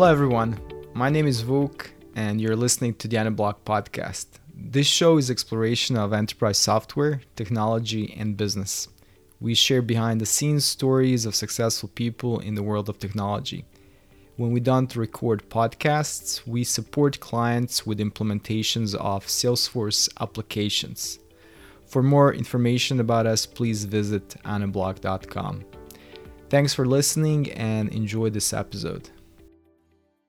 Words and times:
Hello, 0.00 0.10
everyone. 0.10 0.58
My 0.94 1.10
name 1.10 1.26
is 1.26 1.42
Vuk, 1.42 1.88
and 2.16 2.40
you're 2.40 2.56
listening 2.56 2.94
to 2.94 3.06
the 3.06 3.18
Anablock 3.18 3.56
podcast. 3.66 4.28
This 4.56 4.86
show 4.86 5.18
is 5.18 5.30
exploration 5.30 5.94
of 5.94 6.14
enterprise 6.14 6.56
software, 6.56 7.20
technology, 7.36 8.16
and 8.18 8.34
business. 8.34 8.88
We 9.40 9.52
share 9.52 9.82
behind 9.82 10.18
the 10.18 10.24
scenes 10.24 10.64
stories 10.64 11.26
of 11.26 11.34
successful 11.34 11.90
people 11.94 12.40
in 12.40 12.54
the 12.54 12.62
world 12.62 12.88
of 12.88 12.98
technology. 12.98 13.66
When 14.38 14.52
we 14.52 14.60
don't 14.60 14.96
record 14.96 15.50
podcasts, 15.50 16.46
we 16.46 16.64
support 16.64 17.20
clients 17.20 17.84
with 17.84 17.98
implementations 17.98 18.94
of 18.94 19.26
Salesforce 19.26 20.08
applications. 20.18 21.18
For 21.84 22.02
more 22.02 22.32
information 22.32 23.00
about 23.00 23.26
us, 23.26 23.44
please 23.44 23.84
visit 23.84 24.30
anablock.com. 24.46 25.66
Thanks 26.48 26.72
for 26.72 26.86
listening 26.86 27.52
and 27.52 27.90
enjoy 27.90 28.30
this 28.30 28.54
episode. 28.54 29.10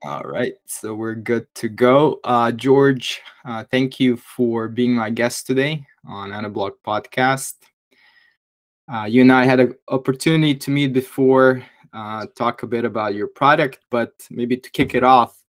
All 0.04 0.22
right, 0.24 0.54
so 0.66 0.94
we're 0.94 1.14
good 1.14 1.46
to 1.54 1.68
go. 1.68 2.18
Uh, 2.24 2.50
George, 2.50 3.20
uh, 3.44 3.62
thank 3.70 4.00
you 4.00 4.16
for 4.16 4.66
being 4.66 4.92
my 4.92 5.10
guest 5.10 5.46
today 5.46 5.86
on 6.04 6.30
Anablock 6.30 6.72
Podcast. 6.84 7.54
Uh, 8.92 9.04
you 9.04 9.20
and 9.20 9.30
I 9.30 9.44
had 9.44 9.60
an 9.60 9.76
opportunity 9.86 10.56
to 10.56 10.72
meet 10.72 10.92
before, 10.92 11.64
uh, 11.92 12.26
talk 12.34 12.64
a 12.64 12.66
bit 12.66 12.84
about 12.84 13.14
your 13.14 13.28
product, 13.28 13.78
but 13.90 14.12
maybe 14.28 14.56
to 14.56 14.70
kick 14.72 14.96
it 14.96 15.04
off, 15.04 15.40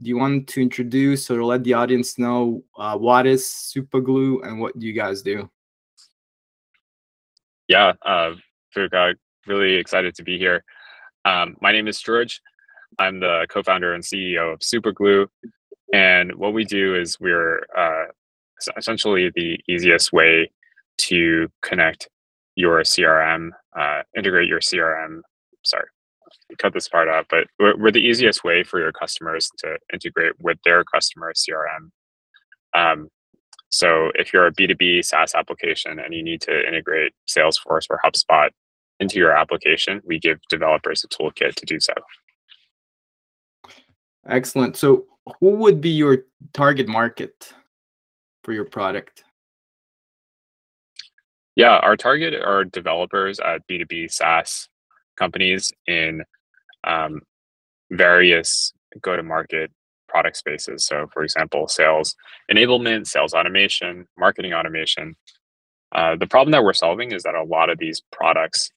do 0.00 0.08
you 0.08 0.16
want 0.16 0.46
to 0.50 0.62
introduce 0.62 1.28
or 1.28 1.42
let 1.42 1.64
the 1.64 1.74
audience 1.74 2.16
know 2.16 2.62
uh, 2.76 2.96
what 2.96 3.26
is 3.26 3.42
Superglue 3.44 4.46
and 4.46 4.60
what 4.60 4.78
do 4.78 4.86
you 4.86 4.92
guys 4.92 5.20
do? 5.20 5.50
Yeah, 7.66 7.94
uh, 8.06 8.34
really 9.48 9.74
excited 9.74 10.14
to 10.14 10.22
be 10.22 10.38
here. 10.38 10.62
Um, 11.24 11.56
my 11.60 11.72
name 11.72 11.88
is 11.88 12.00
George. 12.00 12.40
I'm 12.98 13.20
the 13.20 13.46
co-founder 13.48 13.94
and 13.94 14.02
CEO 14.02 14.52
of 14.52 14.60
Superglue, 14.60 15.26
and 15.92 16.34
what 16.36 16.54
we 16.54 16.64
do 16.64 16.94
is 16.94 17.18
we're 17.20 17.64
uh, 17.76 18.06
essentially 18.76 19.30
the 19.34 19.58
easiest 19.68 20.12
way 20.12 20.50
to 20.98 21.48
connect 21.62 22.08
your 22.56 22.80
CRM, 22.80 23.50
uh, 23.78 24.02
integrate 24.16 24.48
your 24.48 24.60
CRM. 24.60 25.20
Sorry, 25.64 25.86
cut 26.58 26.74
this 26.74 26.88
part 26.88 27.08
out, 27.08 27.26
but 27.30 27.46
we're, 27.58 27.76
we're, 27.76 27.90
the 27.90 28.00
easiest 28.00 28.44
way 28.44 28.62
for 28.62 28.78
your 28.80 28.92
customers 28.92 29.50
to 29.58 29.76
integrate 29.92 30.32
with 30.40 30.58
their 30.64 30.84
customer 30.84 31.32
CRM. 31.32 31.90
Um, 32.74 33.08
so 33.70 34.10
if 34.14 34.32
you're 34.32 34.46
a 34.46 34.52
B2B 34.52 35.04
SaaS 35.04 35.34
application 35.34 35.98
and 35.98 36.12
you 36.12 36.22
need 36.22 36.40
to 36.42 36.66
integrate 36.66 37.12
Salesforce 37.28 37.86
or 37.88 38.00
HubSpot 38.04 38.50
into 38.98 39.18
your 39.18 39.32
application, 39.32 40.00
we 40.04 40.18
give 40.18 40.38
developers 40.48 41.04
a 41.04 41.08
toolkit 41.08 41.54
to 41.54 41.66
do 41.66 41.78
so. 41.80 41.94
Excellent. 44.28 44.76
So, 44.76 45.06
who 45.40 45.50
would 45.50 45.80
be 45.80 45.90
your 45.90 46.24
target 46.52 46.88
market 46.88 47.52
for 48.42 48.52
your 48.52 48.64
product? 48.64 49.24
Yeah, 51.56 51.76
our 51.78 51.96
target 51.96 52.34
are 52.34 52.64
developers 52.64 53.40
at 53.40 53.66
B2B 53.68 54.10
SaaS 54.10 54.68
companies 55.16 55.72
in 55.86 56.22
um, 56.84 57.20
various 57.90 58.72
go 59.02 59.16
to 59.16 59.22
market 59.22 59.70
product 60.08 60.36
spaces. 60.36 60.86
So, 60.86 61.06
for 61.12 61.22
example, 61.22 61.68
sales 61.68 62.16
enablement, 62.50 63.06
sales 63.06 63.34
automation, 63.34 64.06
marketing 64.18 64.52
automation. 64.52 65.16
Uh, 65.92 66.16
the 66.16 66.26
problem 66.26 66.52
that 66.52 66.64
we're 66.64 66.72
solving 66.72 67.12
is 67.12 67.22
that 67.22 67.34
a 67.34 67.44
lot 67.44 67.70
of 67.70 67.78
these 67.78 68.02
products 68.12 68.70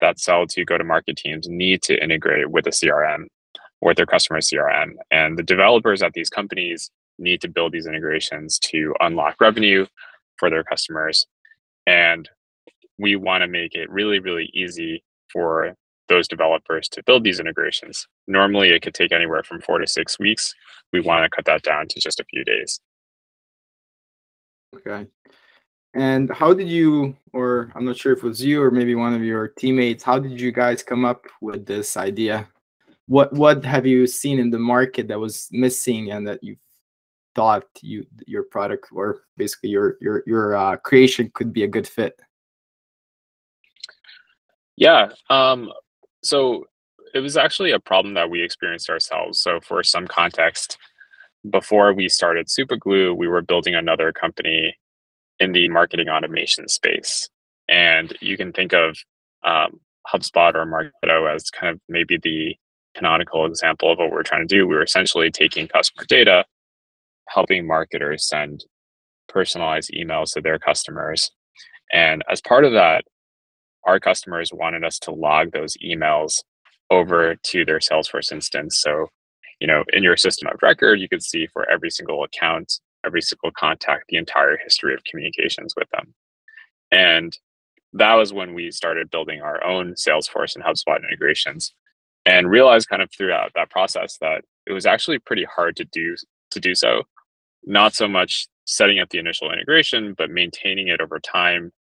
that 0.00 0.18
sell 0.18 0.46
to 0.46 0.64
go 0.64 0.78
to 0.78 0.84
market 0.84 1.16
teams 1.16 1.48
need 1.48 1.82
to 1.82 2.02
integrate 2.02 2.50
with 2.50 2.66
a 2.66 2.70
CRM 2.70 3.26
with 3.80 3.96
their 3.96 4.06
customer 4.06 4.40
CRM. 4.40 4.92
And 5.10 5.38
the 5.38 5.42
developers 5.42 6.02
at 6.02 6.12
these 6.12 6.30
companies 6.30 6.90
need 7.18 7.40
to 7.42 7.48
build 7.48 7.72
these 7.72 7.86
integrations 7.86 8.58
to 8.58 8.94
unlock 9.00 9.36
revenue 9.40 9.86
for 10.36 10.50
their 10.50 10.64
customers. 10.64 11.26
And 11.86 12.28
we 12.98 13.16
want 13.16 13.42
to 13.42 13.48
make 13.48 13.74
it 13.74 13.90
really, 13.90 14.18
really 14.18 14.50
easy 14.54 15.04
for 15.32 15.74
those 16.08 16.26
developers 16.26 16.88
to 16.88 17.02
build 17.02 17.22
these 17.22 17.38
integrations. 17.38 18.06
Normally, 18.26 18.70
it 18.70 18.82
could 18.82 18.94
take 18.94 19.12
anywhere 19.12 19.42
from 19.42 19.60
four 19.60 19.78
to 19.78 19.86
six 19.86 20.18
weeks. 20.18 20.54
We 20.92 21.00
want 21.00 21.24
to 21.24 21.30
cut 21.30 21.44
that 21.44 21.62
down 21.62 21.88
to 21.88 22.00
just 22.00 22.20
a 22.20 22.24
few 22.24 22.44
days. 22.44 22.80
Okay. 24.74 25.06
And 25.94 26.30
how 26.30 26.52
did 26.54 26.68
you, 26.68 27.16
or 27.32 27.72
I'm 27.74 27.84
not 27.84 27.96
sure 27.96 28.12
if 28.12 28.18
it 28.18 28.24
was 28.24 28.44
you 28.44 28.62
or 28.62 28.70
maybe 28.70 28.94
one 28.94 29.14
of 29.14 29.22
your 29.22 29.48
teammates, 29.48 30.04
how 30.04 30.18
did 30.18 30.40
you 30.40 30.52
guys 30.52 30.82
come 30.82 31.04
up 31.04 31.24
with 31.40 31.66
this 31.66 31.96
idea? 31.96 32.48
What 33.08 33.32
what 33.32 33.64
have 33.64 33.86
you 33.86 34.06
seen 34.06 34.38
in 34.38 34.50
the 34.50 34.58
market 34.58 35.08
that 35.08 35.18
was 35.18 35.48
missing 35.50 36.12
and 36.12 36.28
that 36.28 36.44
you 36.44 36.56
thought 37.34 37.64
you 37.80 38.06
your 38.26 38.44
product 38.44 38.88
or 38.92 39.22
basically 39.36 39.70
your 39.70 39.96
your 40.00 40.22
your 40.26 40.54
uh, 40.54 40.76
creation 40.76 41.30
could 41.34 41.52
be 41.52 41.64
a 41.64 41.68
good 41.68 41.88
fit? 41.88 42.20
Yeah 44.76 45.08
um 45.30 45.72
so 46.22 46.66
it 47.14 47.20
was 47.20 47.38
actually 47.38 47.70
a 47.70 47.80
problem 47.80 48.12
that 48.14 48.28
we 48.28 48.42
experienced 48.42 48.90
ourselves. 48.90 49.40
So 49.40 49.60
for 49.60 49.82
some 49.82 50.06
context 50.06 50.76
before 51.50 51.94
we 51.94 52.08
started 52.08 52.46
superglue 52.48 53.16
we 53.16 53.26
were 53.26 53.42
building 53.42 53.74
another 53.74 54.12
company 54.12 54.76
in 55.40 55.52
the 55.52 55.68
marketing 55.68 56.08
automation 56.10 56.68
space. 56.68 57.30
And 57.68 58.14
you 58.20 58.36
can 58.36 58.52
think 58.52 58.74
of 58.74 58.98
um, 59.44 59.80
hubspot 60.12 60.54
or 60.54 60.66
marketo 60.66 61.34
as 61.34 61.50
kind 61.50 61.74
of 61.74 61.80
maybe 61.88 62.18
the 62.22 62.56
canonical 62.98 63.46
example 63.46 63.92
of 63.92 63.98
what 63.98 64.10
we're 64.10 64.22
trying 64.22 64.46
to 64.46 64.54
do. 64.54 64.66
We 64.66 64.74
were 64.74 64.82
essentially 64.82 65.30
taking 65.30 65.68
customer 65.68 66.04
data, 66.08 66.44
helping 67.28 67.66
marketers 67.66 68.28
send 68.28 68.64
personalized 69.28 69.92
emails 69.96 70.32
to 70.34 70.40
their 70.40 70.58
customers. 70.58 71.30
And 71.92 72.22
as 72.30 72.40
part 72.40 72.64
of 72.64 72.72
that, 72.72 73.04
our 73.84 74.00
customers 74.00 74.50
wanted 74.52 74.84
us 74.84 74.98
to 75.00 75.12
log 75.12 75.52
those 75.52 75.76
emails 75.84 76.42
over 76.90 77.36
to 77.36 77.64
their 77.64 77.78
Salesforce 77.78 78.32
instance. 78.32 78.80
So, 78.80 79.06
you 79.60 79.66
know, 79.66 79.84
in 79.92 80.02
your 80.02 80.16
system 80.16 80.48
of 80.48 80.58
record, 80.62 81.00
you 81.00 81.08
could 81.08 81.22
see 81.22 81.46
for 81.52 81.70
every 81.70 81.90
single 81.90 82.24
account, 82.24 82.80
every 83.06 83.22
single 83.22 83.50
contact, 83.52 84.04
the 84.08 84.16
entire 84.16 84.58
history 84.62 84.94
of 84.94 85.04
communications 85.04 85.74
with 85.76 85.88
them. 85.90 86.14
And 86.90 87.36
that 87.92 88.14
was 88.14 88.32
when 88.32 88.54
we 88.54 88.70
started 88.70 89.10
building 89.10 89.40
our 89.40 89.62
own 89.64 89.94
Salesforce 89.94 90.54
and 90.56 90.64
HubSpot 90.64 90.98
integrations 90.98 91.72
and 92.28 92.50
realized 92.50 92.90
kind 92.90 93.00
of 93.00 93.10
throughout 93.10 93.50
that 93.54 93.70
process 93.70 94.18
that 94.20 94.44
it 94.66 94.72
was 94.72 94.84
actually 94.84 95.18
pretty 95.18 95.44
hard 95.44 95.74
to 95.76 95.84
do 95.86 96.14
to 96.50 96.60
do 96.60 96.74
so. 96.74 97.02
Not 97.64 97.94
so 97.94 98.06
much 98.06 98.46
setting 98.66 98.98
up 98.98 99.08
the 99.08 99.18
initial 99.18 99.50
integration 99.50 100.14
but 100.16 100.30
maintaining 100.30 100.88
it 100.88 101.00
over 101.00 101.18
time 101.18 101.72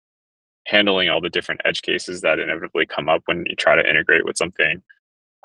handling 0.65 1.09
all 1.09 1.19
the 1.19 1.29
different 1.29 1.59
edge 1.65 1.81
cases 1.81 2.21
that 2.21 2.39
inevitably 2.39 2.85
come 2.85 3.09
up 3.09 3.21
when 3.25 3.43
you 3.45 3.55
try 3.57 3.75
to 3.75 3.89
integrate 3.89 4.25
with 4.25 4.37
something 4.37 4.81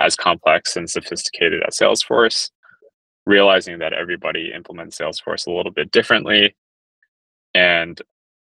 as 0.00 0.14
complex 0.14 0.76
and 0.76 0.88
sophisticated 0.88 1.62
as 1.66 1.76
salesforce. 1.76 2.50
Realizing 3.26 3.80
that 3.80 3.92
everybody 3.92 4.52
implements 4.54 4.98
salesforce 4.98 5.46
a 5.46 5.52
little 5.52 5.72
bit 5.72 5.90
differently 5.90 6.54
and 7.54 8.00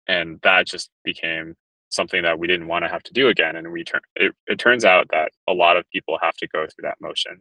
and 0.08 0.40
that 0.42 0.66
just 0.66 0.90
became 1.04 1.56
something 1.90 2.24
that 2.24 2.40
we 2.40 2.48
didn't 2.48 2.68
want 2.68 2.86
to 2.86 2.90
have 2.90 3.04
to 3.04 3.14
do 3.14 3.28
again. 3.28 3.56
And 3.56 3.72
we 3.72 3.84
turn 3.84 4.02
it, 4.16 4.34
it 4.48 4.60
turns 4.60 4.86
out 4.86 5.08
that 5.12 5.32
a 5.48 5.54
lot 5.54 5.78
of 5.78 5.90
people 5.92 6.18
have 6.22 6.36
to 6.38 6.48
go 6.48 6.66
through 6.66 6.84
that 6.84 7.02
motion. 7.02 7.40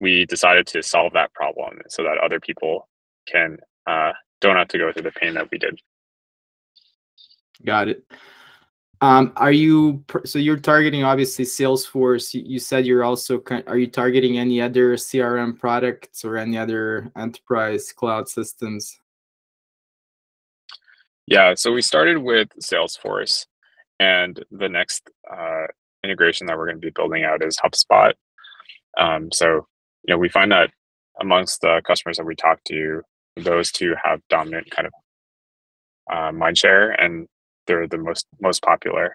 We 0.00 0.26
decided 0.26 0.66
to 0.68 0.82
solve 0.82 1.12
that 1.12 1.32
problem 1.32 1.78
so 1.88 2.02
that 2.02 2.18
other 2.18 2.40
people 2.40 2.88
can 3.26 3.58
uh, 3.86 4.12
don't 4.40 4.56
have 4.56 4.68
to 4.68 4.78
go 4.78 4.92
through 4.92 5.02
the 5.02 5.12
pain 5.12 5.34
that 5.34 5.50
we 5.50 5.58
did. 5.58 5.78
Got 7.64 7.88
it. 7.88 8.04
Um, 9.00 9.32
are 9.34 9.50
you 9.50 10.04
so 10.24 10.38
you're 10.38 10.56
targeting 10.56 11.02
obviously 11.02 11.44
Salesforce? 11.44 12.32
You, 12.34 12.60
said 12.60 12.86
you're 12.86 13.02
also 13.02 13.42
are 13.66 13.76
you 13.76 13.88
targeting 13.88 14.38
any 14.38 14.60
other 14.60 14.94
CRM 14.94 15.58
products 15.58 16.24
or 16.24 16.36
any 16.36 16.56
other 16.56 17.10
enterprise 17.16 17.90
cloud 17.90 18.28
systems? 18.28 19.00
Yeah, 21.26 21.54
so 21.54 21.72
we 21.72 21.82
started 21.82 22.18
with 22.18 22.48
Salesforce, 22.60 23.46
and 24.00 24.42
the 24.50 24.68
next 24.68 25.08
uh, 25.30 25.66
integration 26.02 26.46
that 26.46 26.56
we're 26.58 26.66
going 26.66 26.80
to 26.80 26.86
be 26.86 26.90
building 26.90 27.24
out 27.24 27.44
is 27.44 27.58
HubSpot. 27.58 28.12
Um, 28.98 29.30
so, 29.32 29.66
you 30.04 30.14
know, 30.14 30.18
we 30.18 30.28
find 30.28 30.50
that 30.52 30.70
amongst 31.20 31.60
the 31.60 31.80
customers 31.86 32.16
that 32.16 32.26
we 32.26 32.34
talk 32.34 32.62
to, 32.64 33.02
those 33.36 33.70
two 33.70 33.94
have 34.02 34.20
dominant 34.28 34.70
kind 34.70 34.88
of 34.88 34.92
uh, 36.12 36.32
mind 36.32 36.58
share, 36.58 36.90
and 36.90 37.28
they're 37.66 37.86
the 37.86 37.98
most 37.98 38.26
most 38.40 38.62
popular. 38.62 39.14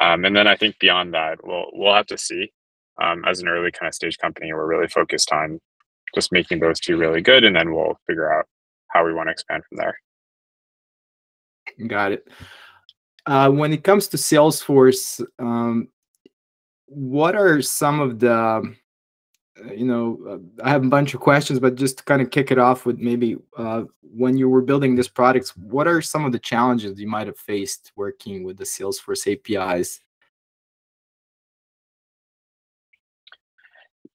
Um, 0.00 0.24
and 0.24 0.36
then 0.36 0.46
I 0.46 0.56
think 0.56 0.78
beyond 0.78 1.14
that, 1.14 1.38
we'll 1.42 1.66
we'll 1.72 1.94
have 1.94 2.06
to 2.06 2.18
see. 2.18 2.52
Um, 3.00 3.24
as 3.26 3.40
an 3.40 3.48
early 3.48 3.72
kind 3.72 3.88
of 3.88 3.94
stage 3.94 4.18
company, 4.18 4.52
we're 4.52 4.66
really 4.66 4.86
focused 4.86 5.32
on 5.32 5.60
just 6.14 6.30
making 6.30 6.60
those 6.60 6.78
two 6.78 6.98
really 6.98 7.22
good, 7.22 7.42
and 7.44 7.56
then 7.56 7.74
we'll 7.74 7.98
figure 8.06 8.32
out 8.32 8.46
how 8.88 9.04
we 9.04 9.14
want 9.14 9.28
to 9.28 9.32
expand 9.32 9.62
from 9.68 9.78
there. 9.78 9.96
Got 11.86 12.12
it. 12.12 12.28
Uh, 13.26 13.50
when 13.50 13.72
it 13.72 13.84
comes 13.84 14.08
to 14.08 14.16
Salesforce, 14.16 15.24
um, 15.38 15.88
what 16.86 17.36
are 17.36 17.62
some 17.62 18.00
of 18.00 18.18
the 18.18 18.32
uh, 18.32 19.72
you 19.72 19.84
know, 19.84 20.18
uh, 20.28 20.64
I 20.64 20.70
have 20.70 20.84
a 20.84 20.88
bunch 20.88 21.14
of 21.14 21.20
questions, 21.20 21.60
but 21.60 21.74
just 21.74 21.98
to 21.98 22.04
kind 22.04 22.22
of 22.22 22.30
kick 22.30 22.50
it 22.50 22.58
off 22.58 22.86
with 22.86 22.98
maybe 22.98 23.36
uh, 23.56 23.82
when 24.02 24.36
you 24.36 24.48
were 24.48 24.62
building 24.62 24.94
this 24.94 25.08
product, 25.08 25.52
what 25.56 25.86
are 25.86 26.00
some 26.00 26.24
of 26.24 26.32
the 26.32 26.38
challenges 26.38 26.98
you 26.98 27.06
might 27.06 27.26
have 27.26 27.38
faced 27.38 27.92
working 27.96 28.44
with 28.44 28.56
the 28.56 28.64
Salesforce 28.64 29.26
APIs? 29.30 30.00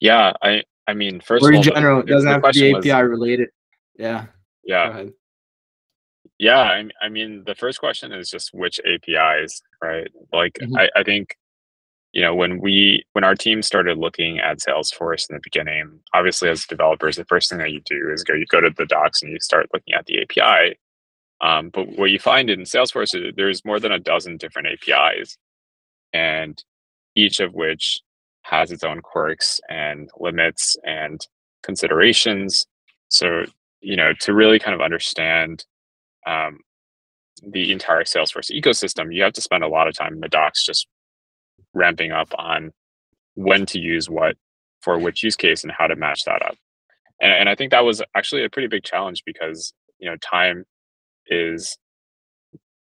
Yeah, 0.00 0.32
I 0.42 0.62
I 0.86 0.94
mean, 0.94 1.20
first 1.20 1.44
or 1.44 1.50
in 1.50 1.56
all, 1.56 1.62
general, 1.62 2.00
it 2.00 2.06
doesn't 2.06 2.28
have 2.28 2.42
to 2.42 2.52
be 2.52 2.74
API 2.74 3.02
was, 3.02 3.10
related. 3.10 3.48
Yeah. 3.98 4.26
Yeah. 4.64 5.04
Yeah, 6.38 6.60
I, 6.60 6.88
I 7.02 7.08
mean, 7.08 7.42
the 7.46 7.54
first 7.54 7.80
question 7.80 8.12
is 8.12 8.30
just 8.30 8.54
which 8.54 8.80
APIs, 8.80 9.60
right? 9.82 10.08
Like, 10.32 10.54
mm-hmm. 10.54 10.76
I, 10.76 10.88
I 10.94 11.02
think 11.02 11.36
you 12.12 12.22
know 12.22 12.34
when 12.34 12.60
we 12.60 13.04
when 13.12 13.24
our 13.24 13.34
team 13.34 13.62
started 13.62 13.98
looking 13.98 14.38
at 14.38 14.58
salesforce 14.58 15.28
in 15.28 15.36
the 15.36 15.40
beginning 15.42 16.00
obviously 16.14 16.48
as 16.48 16.64
developers 16.64 17.16
the 17.16 17.24
first 17.24 17.50
thing 17.50 17.58
that 17.58 17.70
you 17.70 17.80
do 17.84 18.10
is 18.12 18.24
go 18.24 18.34
you 18.34 18.46
go 18.46 18.60
to 18.60 18.70
the 18.76 18.86
docs 18.86 19.22
and 19.22 19.30
you 19.30 19.38
start 19.40 19.68
looking 19.72 19.94
at 19.94 20.06
the 20.06 20.22
api 20.22 20.76
um, 21.40 21.70
but 21.70 21.96
what 21.96 22.10
you 22.10 22.18
find 22.18 22.50
in 22.50 22.60
salesforce 22.60 23.14
is 23.14 23.34
there's 23.36 23.64
more 23.64 23.78
than 23.78 23.92
a 23.92 23.98
dozen 23.98 24.36
different 24.36 24.68
apis 24.68 25.36
and 26.12 26.62
each 27.14 27.40
of 27.40 27.54
which 27.54 28.00
has 28.42 28.72
its 28.72 28.84
own 28.84 29.00
quirks 29.00 29.60
and 29.68 30.08
limits 30.18 30.76
and 30.84 31.26
considerations 31.62 32.66
so 33.08 33.44
you 33.80 33.96
know 33.96 34.12
to 34.20 34.32
really 34.32 34.58
kind 34.58 34.74
of 34.74 34.80
understand 34.80 35.64
um, 36.28 36.60
the 37.42 37.72
entire 37.72 38.02
salesforce 38.04 38.50
ecosystem 38.50 39.14
you 39.14 39.22
have 39.22 39.32
to 39.32 39.40
spend 39.40 39.62
a 39.62 39.68
lot 39.68 39.88
of 39.88 39.94
time 39.94 40.14
in 40.14 40.20
the 40.20 40.28
docs 40.28 40.64
just 40.64 40.86
ramping 41.74 42.12
up 42.12 42.28
on 42.36 42.72
when 43.34 43.64
to 43.66 43.78
use 43.78 44.10
what 44.10 44.36
for 44.80 44.98
which 44.98 45.22
use 45.22 45.36
case 45.36 45.62
and 45.62 45.72
how 45.76 45.86
to 45.86 45.96
match 45.96 46.24
that 46.24 46.42
up. 46.42 46.56
And, 47.20 47.32
and 47.32 47.48
I 47.48 47.54
think 47.54 47.70
that 47.70 47.84
was 47.84 48.02
actually 48.14 48.44
a 48.44 48.50
pretty 48.50 48.68
big 48.68 48.84
challenge 48.84 49.22
because 49.24 49.72
you 49.98 50.08
know 50.08 50.16
time 50.16 50.64
is 51.26 51.76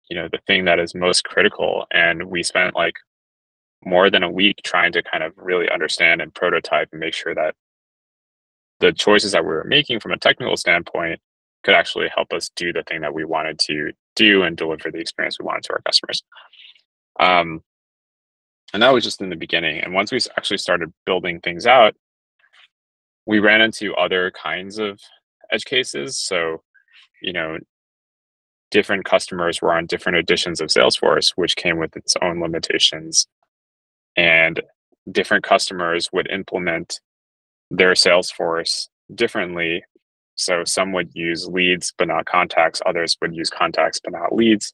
you 0.08 0.16
know 0.16 0.28
the 0.30 0.40
thing 0.46 0.64
that 0.66 0.78
is 0.78 0.94
most 0.94 1.24
critical 1.24 1.86
and 1.90 2.24
we 2.24 2.42
spent 2.42 2.74
like 2.74 2.94
more 3.84 4.10
than 4.10 4.22
a 4.22 4.30
week 4.30 4.60
trying 4.64 4.92
to 4.92 5.02
kind 5.02 5.22
of 5.22 5.32
really 5.36 5.68
understand 5.68 6.20
and 6.20 6.34
prototype 6.34 6.88
and 6.92 7.00
make 7.00 7.14
sure 7.14 7.34
that 7.34 7.54
the 8.80 8.92
choices 8.92 9.32
that 9.32 9.44
we 9.44 9.48
were 9.48 9.64
making 9.64 10.00
from 10.00 10.12
a 10.12 10.18
technical 10.18 10.56
standpoint 10.56 11.20
could 11.62 11.74
actually 11.74 12.08
help 12.14 12.32
us 12.32 12.50
do 12.56 12.72
the 12.72 12.82
thing 12.84 13.00
that 13.02 13.14
we 13.14 13.24
wanted 13.24 13.58
to 13.58 13.92
do 14.16 14.42
and 14.42 14.56
deliver 14.56 14.90
the 14.90 14.98
experience 14.98 15.38
we 15.38 15.46
wanted 15.46 15.64
to 15.64 15.72
our 15.72 15.82
customers. 15.82 16.22
Um, 17.20 17.62
and 18.72 18.82
that 18.82 18.92
was 18.92 19.04
just 19.04 19.20
in 19.20 19.30
the 19.30 19.36
beginning. 19.36 19.80
And 19.80 19.92
once 19.92 20.10
we 20.10 20.18
actually 20.36 20.58
started 20.58 20.92
building 21.04 21.40
things 21.40 21.66
out, 21.66 21.94
we 23.26 23.38
ran 23.38 23.60
into 23.60 23.94
other 23.94 24.30
kinds 24.30 24.78
of 24.78 24.98
edge 25.50 25.64
cases. 25.64 26.16
So, 26.18 26.62
you 27.20 27.32
know, 27.32 27.58
different 28.70 29.04
customers 29.04 29.60
were 29.60 29.74
on 29.74 29.86
different 29.86 30.18
editions 30.18 30.60
of 30.60 30.68
Salesforce, 30.68 31.32
which 31.36 31.56
came 31.56 31.78
with 31.78 31.96
its 31.96 32.16
own 32.22 32.40
limitations. 32.40 33.26
And 34.16 34.60
different 35.10 35.44
customers 35.44 36.10
would 36.12 36.30
implement 36.30 37.00
their 37.70 37.92
Salesforce 37.92 38.88
differently. 39.14 39.84
So 40.34 40.64
some 40.64 40.92
would 40.92 41.10
use 41.14 41.46
leads 41.46 41.92
but 41.96 42.08
not 42.08 42.26
contacts, 42.26 42.82
others 42.86 43.16
would 43.20 43.34
use 43.34 43.50
contacts 43.50 44.00
but 44.02 44.12
not 44.12 44.34
leads 44.34 44.72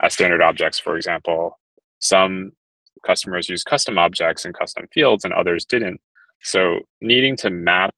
as 0.00 0.14
standard 0.14 0.42
objects, 0.42 0.78
for 0.78 0.96
example. 0.96 1.58
Some 2.00 2.52
customers 3.06 3.48
use 3.48 3.62
custom 3.62 3.98
objects 3.98 4.44
and 4.44 4.54
custom 4.56 4.86
fields 4.92 5.24
and 5.24 5.32
others 5.32 5.64
didn't. 5.64 6.00
So 6.42 6.80
needing 7.00 7.36
to 7.38 7.50
map 7.50 7.94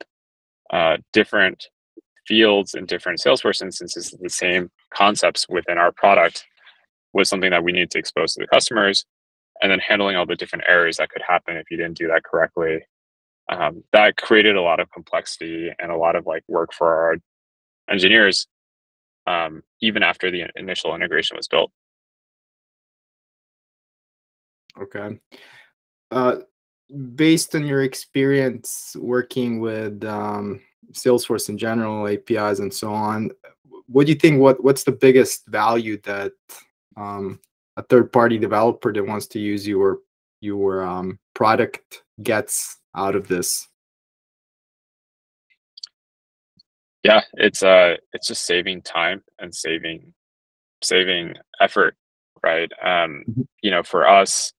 uh, 0.71 0.99
different 1.13 1.67
fields 2.27 2.75
and 2.75 2.87
different 2.87 3.19
Salesforce 3.19 3.63
instances 3.63 4.15
the 4.21 4.31
same 4.31 4.71
concepts 4.95 5.49
within 5.49 5.79
our 5.79 5.93
product 5.93 6.45
was 7.13 7.29
something 7.29 7.51
that 7.51 7.65
we 7.65 7.73
needed 7.73 7.91
to 7.91 7.99
expose 7.99 8.35
to 8.35 8.41
the 8.41 8.47
customers 8.47 9.05
and 9.61 9.71
then 9.71 9.81
handling 9.81 10.17
all 10.17 10.27
the 10.27 10.37
different 10.37 10.65
errors 10.69 10.99
that 10.99 11.11
could 11.11 11.23
happen 11.27 11.57
if 11.57 11.71
you 11.71 11.77
didn't 11.77 11.99
do 11.99 12.07
that 12.07 12.23
correctly. 12.25 12.81
Um, 13.51 13.83
that 13.93 14.17
created 14.17 14.55
a 14.55 14.63
lot 14.63 14.79
of 14.79 14.91
complexity 14.93 15.71
and 15.79 15.91
a 15.91 15.97
lot 15.97 16.15
of 16.15 16.25
like 16.25 16.45
work 16.47 16.73
for 16.73 16.95
our 16.95 17.17
engineers 17.91 18.47
um, 19.27 19.63
even 19.81 20.03
after 20.03 20.31
the 20.31 20.47
initial 20.57 20.95
integration 20.95 21.37
was 21.37 21.49
built. 21.49 21.71
Okay. 24.81 25.19
Uh, 26.11 26.37
based 27.15 27.55
on 27.55 27.67
your 27.67 27.83
experience 27.83 28.97
working 28.99 29.61
with 29.61 30.05
um, 30.05 30.61
Salesforce 30.93 31.49
in 31.49 31.59
general, 31.59 32.09
APIs 32.09 32.61
and 32.61 32.73
so 32.73 32.93
on, 32.93 33.31
what 33.87 34.07
do 34.07 34.13
you 34.13 34.19
think? 34.19 34.41
What 34.41 34.63
what's 34.63 34.85
the 34.85 34.93
biggest 34.93 35.47
value 35.49 36.01
that 36.05 36.33
um, 36.97 37.41
a 37.77 37.83
third 37.83 38.13
party 38.13 38.39
developer 38.39 38.93
that 38.93 39.07
wants 39.07 39.27
to 39.29 39.41
use 39.41 39.67
your 39.67 39.99
your 40.41 40.83
um, 40.85 41.19
product 41.35 42.03
gets 42.23 42.79
out 42.95 43.15
of 43.15 43.29
this? 43.29 43.69
Yeah, 47.03 47.23
it's 47.35 47.63
uh, 47.63 47.97
it's 48.13 48.29
just 48.29 48.45
saving 48.45 48.83
time 48.83 49.23
and 49.39 49.55
saving 49.55 50.13
saving 50.83 51.35
effort, 51.61 51.97
right? 52.43 52.71
Um, 52.83 53.25
mm-hmm. 53.29 53.43
You 53.63 53.71
know, 53.71 53.83
for 53.83 54.07
us, 54.07 54.53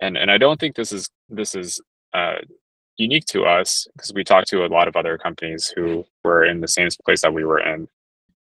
and 0.00 0.18
and 0.18 0.30
I 0.30 0.38
don't 0.38 0.60
think 0.60 0.76
this 0.76 0.92
is 0.92 1.08
this 1.30 1.54
is 1.54 1.80
uh, 2.12 2.36
unique 2.98 3.24
to 3.26 3.44
us 3.44 3.86
because 3.94 4.12
we 4.12 4.22
talked 4.22 4.48
to 4.48 4.66
a 4.66 4.68
lot 4.68 4.86
of 4.86 4.96
other 4.96 5.16
companies 5.16 5.72
who 5.74 6.04
were 6.24 6.44
in 6.44 6.60
the 6.60 6.68
same 6.68 6.88
place 7.04 7.22
that 7.22 7.32
we 7.32 7.44
were 7.44 7.60
in. 7.60 7.88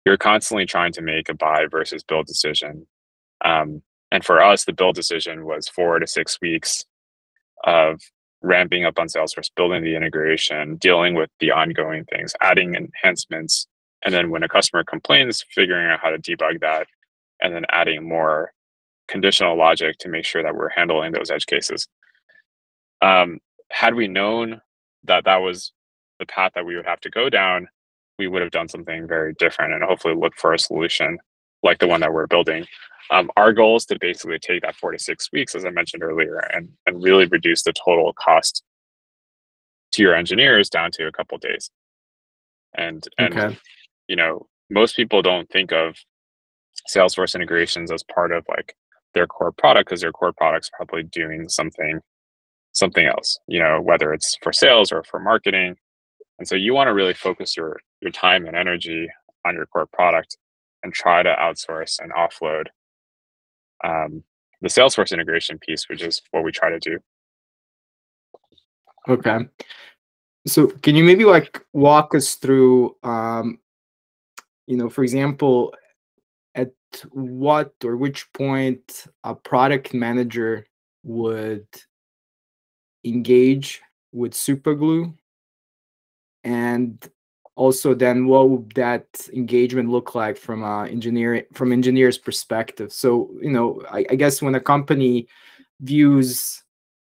You're 0.05 0.17
constantly 0.17 0.67
trying 0.67 0.93
to 0.93 1.03
make 1.03 1.29
a 1.29 1.35
buy 1.35 1.67
versus 1.71 2.03
build 2.03 2.27
decision, 2.27 2.87
um, 3.45 3.83
and 4.11 4.25
for 4.25 4.43
us, 4.43 4.65
the 4.65 4.73
build 4.73 4.97
decision 4.97 5.45
was 5.45 5.69
four 5.69 6.01
to 6.01 6.07
six 6.07 6.41
weeks 6.41 6.85
of 7.65 8.01
ramping 8.43 8.85
up 8.85 8.99
on 8.99 9.09
Salesforce, 9.09 9.51
building 9.57 9.83
the 9.83 9.97
integration, 9.97 10.77
dealing 10.77 11.15
with 11.15 11.31
the 11.41 11.51
ongoing 11.51 12.05
things, 12.05 12.35
adding 12.41 12.75
enhancements, 12.75 13.67
and 14.05 14.15
then 14.15 14.31
when 14.31 14.43
a 14.43 14.49
customer 14.49 14.85
complains, 14.85 15.45
figuring 15.55 15.87
out 15.87 16.01
how 16.01 16.11
to 16.11 16.19
debug 16.19 16.61
that, 16.61 16.87
and 17.41 17.55
then 17.55 17.65
adding 17.71 18.09
more 18.09 18.53
conditional 19.09 19.57
logic 19.57 19.99
to 19.99 20.09
make 20.09 20.25
sure 20.25 20.43
that 20.43 20.55
we're 20.55 20.69
handling 20.69 21.13
those 21.13 21.31
edge 21.31 21.47
cases. 21.47 21.89
Um, 23.01 23.39
had 23.71 23.95
we 23.95 24.09
known 24.09 24.61
that 25.05 25.25
that 25.25 25.39
was 25.39 25.73
the 26.19 26.27
path 26.27 26.53
that 26.55 26.67
we 26.67 26.77
would 26.77 26.87
have 26.87 27.01
to 27.01 27.11
go 27.11 27.29
down, 27.29 27.69
we 28.19 28.29
would 28.29 28.43
have 28.43 28.51
done 28.51 28.69
something 28.69 29.07
very 29.07 29.35
different 29.35 29.73
and 29.73 29.83
hopefully 29.83 30.15
look 30.15 30.35
for 30.37 30.53
a 30.53 30.59
solution 30.59 31.19
like 31.63 31.79
the 31.79 31.89
one 31.89 32.01
that 32.01 32.13
we're 32.13 32.27
building. 32.27 32.67
Um, 33.11 33.31
our 33.37 33.53
goal 33.53 33.77
is 33.77 33.87
to 33.87 33.99
basically 33.99 34.39
take 34.39 34.63
that 34.63 34.77
four 34.77 34.93
to 34.93 34.99
six 34.99 35.31
weeks, 35.33 35.55
as 35.55 35.65
I 35.65 35.71
mentioned 35.71 36.03
earlier, 36.03 36.39
and, 36.53 36.69
and 36.87 37.03
really 37.03 37.27
reduce 37.27 37.63
the 37.63 37.73
total 37.73 38.13
cost 38.13 38.63
to 39.93 40.03
your 40.03 40.15
engineers 40.15 40.69
down 40.69 40.91
to 40.93 41.07
a 41.07 41.13
couple 41.13 41.39
days. 41.39 41.71
And 42.77 43.07
and 43.17 43.39
okay. 43.39 43.59
you 44.09 44.17
know, 44.17 44.47
most 44.71 44.95
people 44.95 45.23
don't 45.23 45.49
think 45.49 45.73
of 45.73 45.97
Salesforce 46.89 47.35
integrations 47.35 47.91
as 47.91 48.03
part 48.03 48.33
of 48.33 48.45
like 48.49 48.75
their 49.15 49.27
core 49.27 49.53
product 49.53 49.89
because 49.89 50.01
their 50.01 50.13
core 50.13 50.33
product's 50.33 50.71
probably 50.75 51.03
doing 51.03 51.49
something 51.49 52.01
something 52.73 53.07
else 53.07 53.39
you 53.49 53.59
know 53.59 53.81
whether 53.81 54.13
it's 54.13 54.37
for 54.43 54.53
sales 54.53 54.93
or 54.93 55.03
for 55.03 55.19
marketing 55.19 55.75
and 56.39 56.47
so 56.47 56.55
you 56.55 56.75
want 56.75 56.87
to 56.87 56.95
really 56.95 57.15
focus 57.15 57.57
your 57.57 57.81
your 58.01 58.13
time 58.13 58.47
and 58.47 58.57
energy 58.57 59.09
on 59.45 59.55
your 59.55 59.67
core 59.67 59.89
product 59.93 60.37
and 60.83 60.93
try 60.93 61.23
to 61.23 61.35
outsource 61.41 61.99
and 61.99 62.13
offload 62.13 62.67
um, 63.85 64.23
the 64.61 64.69
salesforce 64.69 65.13
integration 65.13 65.59
piece 65.59 65.89
which 65.89 66.03
is 66.03 66.23
what 66.31 66.45
we 66.45 66.53
try 66.53 66.71
to 66.71 66.79
do. 66.79 66.99
Okay. 69.09 69.39
So 70.47 70.69
can 70.69 70.97
you 70.97 71.05
maybe 71.05 71.25
like 71.25 71.65
walk 71.73 72.15
us 72.15 72.35
through 72.35 72.97
um, 73.03 73.59
you 74.67 74.77
know 74.77 74.89
for 74.89 75.03
example 75.03 75.75
at 76.55 76.73
what 77.11 77.73
or 77.85 77.97
which 77.97 78.31
point 78.33 79.07
a 79.25 79.35
product 79.35 79.95
manager 79.95 80.67
would 81.05 81.67
engage 83.05 83.81
with 84.13 84.33
superglue? 84.33 85.15
And 86.45 87.07
also 87.59 87.93
then 87.93 88.27
what 88.27 88.49
would 88.49 88.71
that 88.77 89.29
engagement 89.35 89.91
look 89.91 90.15
like 90.15 90.37
from 90.39 90.63
a 90.63 90.87
engineering 90.87 91.43
from 91.53 91.73
engineer's 91.73 92.17
perspective? 92.17 92.93
So 92.93 93.31
you 93.43 93.51
know 93.51 93.83
I, 93.91 94.07
I, 94.11 94.15
guess 94.15 94.41
when 94.41 94.55
a 94.55 94.61
company 94.61 95.27
views 95.81 96.63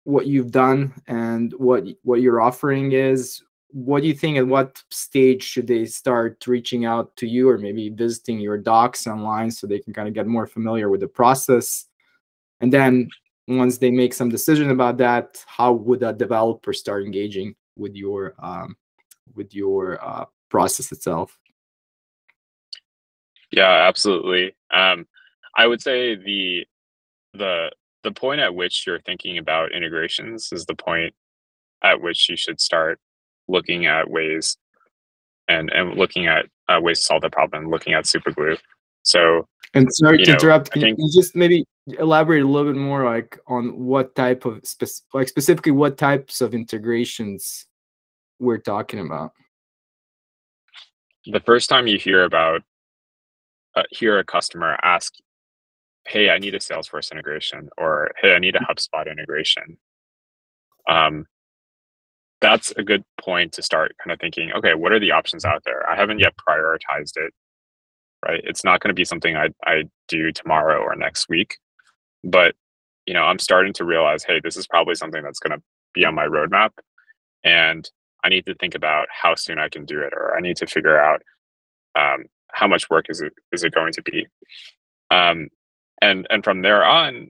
what 0.04 0.28
you've 0.28 0.52
done 0.52 0.94
and 1.08 1.52
what 1.54 1.84
what 2.02 2.20
your 2.20 2.40
offering 2.40 2.92
is 2.92 3.42
what 3.72 4.02
do 4.02 4.08
you 4.08 4.14
think 4.14 4.38
at 4.38 4.46
what 4.46 4.80
stage 4.90 5.42
should 5.42 5.66
they 5.66 5.84
start 5.84 6.46
reaching 6.46 6.84
out 6.84 7.14
to 7.16 7.26
you 7.26 7.48
or 7.48 7.58
maybe 7.58 7.90
visiting 7.90 8.38
your 8.38 8.56
docs 8.56 9.08
online 9.08 9.50
so 9.50 9.66
they 9.66 9.80
can 9.80 9.92
kind 9.92 10.06
of 10.06 10.14
get 10.14 10.28
more 10.28 10.46
familiar 10.46 10.88
with 10.88 11.00
the 11.00 11.08
process? 11.08 11.86
And 12.60 12.72
then 12.72 13.10
once 13.48 13.78
they 13.78 13.90
make 13.90 14.14
some 14.14 14.28
decision 14.28 14.70
about 14.70 14.96
that 14.98 15.44
how 15.46 15.72
would 15.72 16.04
a 16.04 16.12
developer 16.12 16.72
start 16.72 17.04
engaging 17.04 17.54
with 17.76 17.96
your 17.96 18.34
um, 18.38 18.76
with 19.34 19.52
your 19.52 20.02
uh, 20.02 20.24
process 20.50 20.92
itself. 20.92 21.38
Yeah, 23.50 23.86
absolutely. 23.88 24.54
Um, 24.72 25.06
I 25.56 25.66
would 25.66 25.80
say 25.80 26.16
the 26.16 26.66
the 27.34 27.70
the 28.02 28.12
point 28.12 28.40
at 28.40 28.54
which 28.54 28.86
you're 28.86 29.00
thinking 29.00 29.38
about 29.38 29.72
integrations 29.72 30.50
is 30.52 30.64
the 30.66 30.74
point 30.74 31.14
at 31.82 32.00
which 32.00 32.28
you 32.28 32.36
should 32.36 32.60
start 32.60 32.98
looking 33.48 33.86
at 33.86 34.10
ways 34.10 34.56
and 35.48 35.70
and 35.70 35.94
looking 35.94 36.26
at 36.26 36.46
uh, 36.68 36.80
ways 36.80 36.98
to 37.00 37.04
solve 37.04 37.22
the 37.22 37.30
problem, 37.30 37.70
looking 37.70 37.94
at 37.94 38.04
superglue. 38.04 38.58
So 39.02 39.46
and 39.74 39.92
sorry 39.92 40.18
to 40.18 40.24
know, 40.24 40.32
interrupt. 40.34 40.72
Can 40.72 40.82
think- 40.82 40.98
you 40.98 41.10
just 41.14 41.36
maybe 41.36 41.64
elaborate 41.98 42.42
a 42.42 42.46
little 42.46 42.72
bit 42.72 42.78
more, 42.78 43.04
like 43.04 43.38
on 43.46 43.84
what 43.84 44.14
type 44.14 44.44
of 44.44 44.60
like 45.14 45.28
specifically 45.28 45.72
what 45.72 45.96
types 45.96 46.40
of 46.40 46.54
integrations 46.54 47.66
we're 48.40 48.58
talking 48.58 49.00
about? 49.00 49.32
The 51.26 51.40
first 51.40 51.68
time 51.68 51.87
you 51.87 51.99
hear 51.99 52.25
about 52.25 52.62
uh, 53.75 53.83
hear 53.90 54.18
a 54.18 54.25
customer 54.25 54.76
ask 54.83 55.14
hey 56.06 56.30
i 56.30 56.38
need 56.38 56.54
a 56.54 56.59
salesforce 56.59 57.12
integration 57.12 57.68
or 57.78 58.11
hey 58.21 58.35
i 58.35 58.38
need 58.38 58.56
a 58.56 58.61
hubspot 58.61 59.11
integration 59.11 59.78
um, 60.88 61.26
that's 62.40 62.71
a 62.73 62.83
good 62.85 63.02
point 63.21 63.52
to 63.52 63.62
start 63.62 63.97
kind 64.02 64.12
of 64.12 64.21
thinking 64.21 64.52
okay 64.52 64.75
what 64.75 64.92
are 64.92 65.00
the 65.00 65.12
options 65.12 65.45
out 65.45 65.62
there? 65.64 65.88
I 65.90 65.97
haven't 65.97 66.21
yet 66.21 66.35
prioritized 66.37 67.16
it 67.16 67.33
right? 68.26 68.40
It's 68.45 68.64
not 68.64 68.80
going 68.80 68.88
to 68.88 68.95
be 68.95 69.04
something 69.04 69.37
I, 69.37 69.50
I 69.64 69.85
do 70.09 70.33
tomorrow 70.33 70.80
or 70.80 70.97
next 70.97 71.28
week 71.28 71.59
but 72.25 72.54
you 73.06 73.14
know 73.14 73.23
i'm 73.23 73.38
starting 73.38 73.73
to 73.75 73.85
realize 73.85 74.25
hey 74.25 74.40
this 74.42 74.56
is 74.56 74.66
probably 74.66 74.95
something 74.95 75.23
that's 75.23 75.38
going 75.38 75.56
to 75.59 75.62
be 75.95 76.04
on 76.04 76.14
my 76.14 76.26
roadmap 76.26 76.71
and 77.45 77.88
i 78.26 78.28
need 78.28 78.45
to 78.47 78.54
think 78.56 78.75
about 78.75 79.06
how 79.11 79.35
soon 79.35 79.59
i 79.59 79.68
can 79.68 79.85
do 79.85 80.00
it 80.00 80.12
or 80.12 80.37
i 80.37 80.40
need 80.40 80.56
to 80.56 80.66
figure 80.66 80.99
out 80.99 81.23
um, 81.99 82.25
how 82.52 82.66
much 82.66 82.90
work 82.90 83.06
is 83.09 83.21
it 83.21 83.33
is 83.52 83.64
it 83.64 83.73
going 83.73 83.92
to 83.92 84.02
be 84.02 84.26
um, 85.11 85.49
and 86.02 86.26
and 86.30 86.45
from 86.45 86.62
there 86.62 86.85
on 86.85 87.28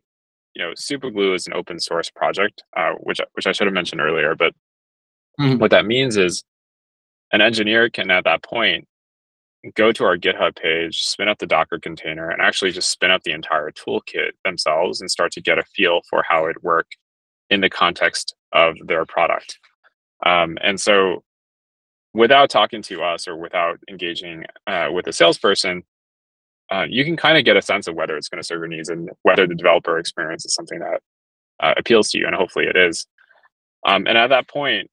you 0.54 0.62
know 0.62 0.72
superglue 0.72 1.34
is 1.34 1.46
an 1.46 1.52
open 1.52 1.78
source 1.78 2.10
project 2.10 2.62
uh, 2.76 2.92
which 3.00 3.20
which 3.34 3.46
i 3.46 3.52
should 3.52 3.66
have 3.66 3.74
mentioned 3.74 4.00
earlier 4.00 4.34
but 4.34 4.52
Mhm. 5.38 5.58
what 5.58 5.70
that 5.70 5.84
means 5.84 6.16
is 6.16 6.42
an 7.32 7.42
engineer 7.42 7.90
can 7.90 8.10
at 8.10 8.24
that 8.24 8.42
point 8.42 8.88
go 9.74 9.92
to 9.92 10.04
our 10.04 10.16
github 10.16 10.56
page 10.56 11.02
spin 11.02 11.28
up 11.28 11.38
the 11.38 11.46
docker 11.46 11.78
container 11.78 12.30
and 12.30 12.40
actually 12.40 12.70
just 12.70 12.88
spin 12.90 13.10
up 13.10 13.22
the 13.24 13.32
entire 13.32 13.70
toolkit 13.70 14.30
themselves 14.44 15.00
and 15.00 15.10
start 15.10 15.32
to 15.32 15.42
get 15.42 15.58
a 15.58 15.64
feel 15.64 16.00
for 16.08 16.24
how 16.26 16.46
it 16.46 16.62
work 16.62 16.86
in 17.50 17.60
the 17.60 17.68
context 17.68 18.34
of 18.52 18.76
their 18.86 19.04
product 19.04 19.58
um, 20.24 20.58
and 20.62 20.80
so 20.80 21.22
without 22.14 22.48
talking 22.48 22.82
to 22.82 23.02
us 23.02 23.28
or 23.28 23.36
without 23.36 23.78
engaging 23.90 24.44
uh, 24.66 24.88
with 24.92 25.06
a 25.06 25.12
salesperson 25.12 25.82
uh, 26.70 26.84
you 26.88 27.04
can 27.04 27.16
kind 27.16 27.38
of 27.38 27.44
get 27.44 27.56
a 27.56 27.62
sense 27.62 27.86
of 27.86 27.94
whether 27.94 28.16
it's 28.16 28.28
going 28.28 28.40
to 28.40 28.46
serve 28.46 28.60
your 28.60 28.68
needs 28.68 28.88
and 28.88 29.10
whether 29.22 29.46
the 29.46 29.54
developer 29.54 29.98
experience 29.98 30.44
is 30.44 30.54
something 30.54 30.78
that 30.78 31.00
uh, 31.60 31.74
appeals 31.76 32.10
to 32.10 32.18
you 32.18 32.26
and 32.26 32.34
hopefully 32.34 32.66
it 32.66 32.76
is 32.76 33.06
um, 33.86 34.06
and 34.06 34.18
at 34.18 34.28
that 34.28 34.48
point 34.48 34.90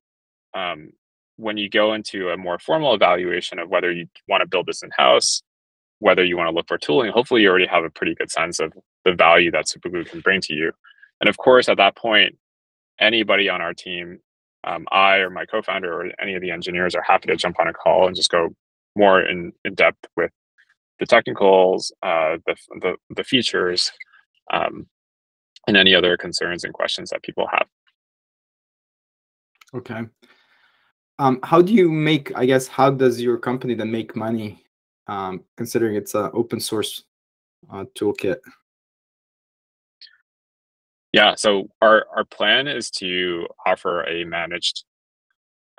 um, 0.53 0.92
when 1.38 1.58
you 1.58 1.70
go 1.70 1.94
into 1.94 2.30
a 2.30 2.38
more 2.38 2.60
formal 2.60 2.94
evaluation 2.94 3.60
of 3.60 3.70
whether 3.70 3.92
you 3.92 4.08
want 4.27 4.42
to 4.42 4.48
build 4.48 4.68
this 4.68 4.84
in 4.84 4.92
house, 4.96 5.42
whether 6.00 6.24
you 6.24 6.38
want 6.38 6.48
to 6.48 6.53
look 6.53 6.68
for 6.68 6.77
tooling, 6.77 7.12
hopefully 7.12 7.42
you 7.42 7.50
already 7.50 7.65
have 7.65 7.84
a 7.84 7.89
pretty 7.89 8.15
good 8.15 8.32
sense 8.32 8.60
of 8.60 8.74
the 9.06 9.13
value 9.13 9.51
that 9.51 9.65
Superglue 9.65 10.06
can 10.10 10.20
bring 10.20 10.42
to 10.42 10.53
you. 10.53 10.72
And 11.22 11.30
of 11.30 11.38
course, 11.38 11.70
at 11.70 11.77
that 11.77 11.96
point, 11.96 12.38
anybody 13.00 13.50
on 13.50 13.62
our 13.62 13.74
team, 13.74 14.20
um, 14.63 14.86
I 14.91 15.17
or 15.17 15.29
my 15.29 15.46
co-founder 15.46 15.91
or 15.93 16.12
any 16.20 16.36
of 16.36 16.41
the 16.41 16.51
engineers 16.51 16.96
are 16.96 17.03
happy 17.03 17.27
to 17.27 17.36
jump 17.36 17.60
on 17.60 17.67
a 17.67 17.74
call 17.74 18.08
and 18.08 18.15
just 18.15 18.32
go 18.32 18.50
more 18.96 19.22
in, 19.22 19.51
in 19.65 19.74
depth 19.74 20.05
with 20.15 20.32
the 21.00 21.05
technicals, 21.05 21.91
uh, 22.03 22.38
the, 22.46 22.55
the 22.82 22.96
the 23.15 23.24
features, 23.24 23.91
um, 24.51 24.88
and 25.67 25.75
any 25.75 25.96
other 25.96 26.15
concerns 26.17 26.63
and 26.63 26.74
questions 26.74 27.10
that 27.10 27.24
people 27.24 27.48
have. 27.51 27.67
Okay. 29.74 30.01
Um, 31.20 31.39
how 31.43 31.62
do 31.62 31.74
you 31.74 31.89
make? 31.89 32.32
I 32.36 32.46
guess 32.46 32.67
how 32.67 32.89
does 32.89 33.22
your 33.22 33.38
company 33.38 33.74
then 33.74 33.91
make 33.91 34.15
money, 34.15 34.63
um, 35.08 35.43
considering 35.58 35.96
it's 35.96 36.15
an 36.15 36.29
open 36.34 36.60
source 36.60 37.03
uh, 37.72 37.86
toolkit? 37.96 38.38
Yeah, 41.13 41.36
so 41.36 41.70
our 41.82 42.05
our 42.15 42.25
plan 42.25 42.67
is 42.67 42.89
to 42.91 43.48
offer 43.65 44.03
a 44.03 44.25
managed 44.25 44.84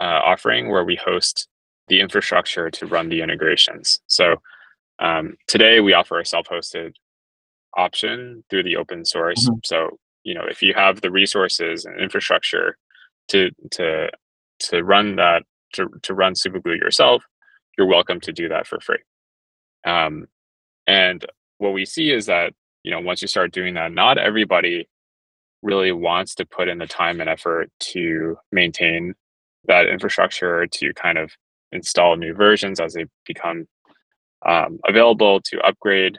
uh, 0.00 0.20
offering 0.24 0.70
where 0.70 0.84
we 0.84 0.96
host 0.96 1.48
the 1.88 2.00
infrastructure 2.00 2.70
to 2.70 2.86
run 2.86 3.08
the 3.08 3.22
integrations. 3.22 4.00
So 4.06 4.36
um, 5.00 5.36
today 5.48 5.80
we 5.80 5.94
offer 5.94 6.20
a 6.20 6.26
self-hosted 6.26 6.94
option 7.76 8.44
through 8.50 8.64
the 8.64 8.76
open 8.76 9.04
source. 9.04 9.48
Mhm. 9.48 9.60
So 9.66 9.98
you 10.24 10.34
know 10.34 10.44
if 10.48 10.62
you 10.62 10.74
have 10.74 11.00
the 11.02 11.10
resources 11.10 11.84
and 11.86 12.00
infrastructure 12.00 12.76
to 13.28 13.50
to 13.72 14.10
to 14.60 14.84
run 14.84 15.16
that 15.16 15.44
to 15.74 15.88
to 16.02 16.14
run 16.14 16.34
Superglue 16.34 16.78
yourself, 16.78 17.24
you're 17.78 17.86
welcome 17.88 18.20
to 18.22 18.32
do 18.32 18.48
that 18.50 18.66
for 18.66 18.80
free. 18.80 19.02
Um, 19.86 20.28
and 20.86 21.24
what 21.58 21.72
we 21.74 21.86
see 21.86 22.10
is 22.12 22.26
that 22.26 22.54
you 22.84 22.90
know 22.92 23.00
once 23.00 23.22
you 23.22 23.28
start 23.28 23.52
doing 23.52 23.74
that, 23.74 23.92
not 23.92 24.18
everybody 24.18 24.88
really 25.64 25.92
wants 25.92 26.36
to 26.36 26.46
put 26.46 26.68
in 26.68 26.78
the 26.78 26.86
time 26.86 27.20
and 27.20 27.28
effort 27.28 27.70
to 27.80 28.36
maintain 28.52 29.14
that 29.66 29.88
infrastructure 29.88 30.66
to 30.66 30.92
kind 30.94 31.18
of 31.18 31.32
install 31.72 32.16
new 32.16 32.34
versions 32.34 32.78
as 32.78 32.94
they 32.94 33.06
become 33.26 33.66
um, 34.46 34.78
available 34.86 35.40
to 35.40 35.60
upgrade 35.60 36.18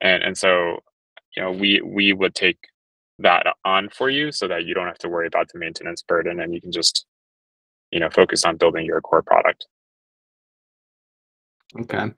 and 0.00 0.22
and 0.22 0.38
so 0.38 0.78
you 1.36 1.42
know 1.42 1.52
we 1.52 1.80
we 1.82 2.12
would 2.14 2.34
take 2.34 2.58
that 3.18 3.46
on 3.64 3.88
for 3.90 4.08
you 4.08 4.32
so 4.32 4.48
that 4.48 4.64
you 4.64 4.74
don't 4.74 4.86
have 4.86 4.98
to 4.98 5.08
worry 5.08 5.26
about 5.26 5.48
the 5.52 5.58
maintenance 5.58 6.02
burden 6.02 6.40
and 6.40 6.54
you 6.54 6.60
can 6.60 6.72
just 6.72 7.04
you 7.90 8.00
know 8.00 8.08
focus 8.08 8.44
on 8.44 8.56
building 8.56 8.86
your 8.86 9.00
core 9.00 9.22
product 9.22 9.66
Okay. 11.78 12.12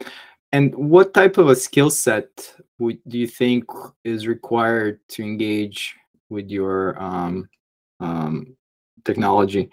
And 0.52 0.74
what 0.74 1.14
type 1.14 1.38
of 1.38 1.48
a 1.48 1.56
skill 1.56 1.90
set 1.90 2.54
would 2.78 2.98
do 3.08 3.18
you 3.18 3.26
think 3.26 3.64
is 4.04 4.26
required 4.26 5.00
to 5.10 5.22
engage 5.22 5.96
with 6.34 6.50
your 6.50 7.00
um, 7.02 7.48
um, 8.00 8.56
technology? 9.04 9.70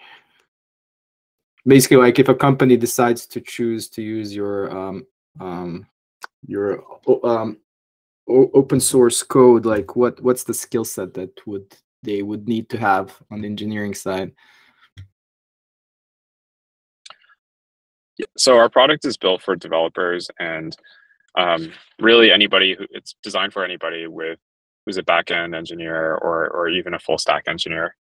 Basically, 1.66 1.98
like 1.98 2.18
if 2.18 2.28
a 2.28 2.34
company 2.34 2.76
decides 2.76 3.26
to 3.26 3.40
choose 3.40 3.88
to 3.90 4.02
use 4.02 4.34
your 4.34 4.70
um, 4.76 5.06
um, 5.40 5.86
your 6.46 6.82
um, 7.24 7.58
open 8.28 8.80
source 8.80 9.22
code, 9.22 9.66
like 9.66 9.94
what 9.94 10.20
what's 10.22 10.44
the 10.44 10.54
skill 10.54 10.84
set 10.84 11.12
that 11.14 11.38
would 11.46 11.76
they 12.02 12.22
would 12.22 12.48
need 12.48 12.68
to 12.70 12.78
have 12.78 13.14
on 13.30 13.42
the 13.42 13.46
engineering 13.46 13.94
side? 13.94 14.32
so 18.36 18.56
our 18.56 18.68
product 18.68 19.04
is 19.04 19.16
built 19.16 19.42
for 19.42 19.56
developers 19.56 20.30
and 20.38 20.76
um, 21.36 21.72
really 21.98 22.30
anybody 22.30 22.74
who 22.74 22.84
it's 22.90 23.14
designed 23.22 23.52
for 23.52 23.64
anybody 23.64 24.06
with 24.06 24.38
who's 24.84 24.98
a 24.98 25.02
backend 25.02 25.56
engineer 25.56 26.14
or 26.14 26.48
or 26.48 26.68
even 26.68 26.94
a 26.94 26.98
full 26.98 27.18
stack 27.18 27.44
engineer 27.46 27.94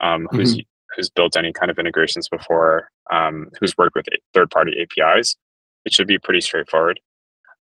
um, 0.00 0.28
who's 0.30 0.58
who's 0.96 1.10
built 1.10 1.36
any 1.36 1.52
kind 1.52 1.70
of 1.70 1.78
integrations 1.78 2.28
before 2.28 2.90
um, 3.10 3.48
who's 3.60 3.76
worked 3.76 3.94
with 3.94 4.06
third 4.34 4.50
party 4.50 4.72
apis 4.80 5.36
it 5.84 5.92
should 5.94 6.06
be 6.06 6.18
pretty 6.18 6.42
straightforward. 6.42 7.00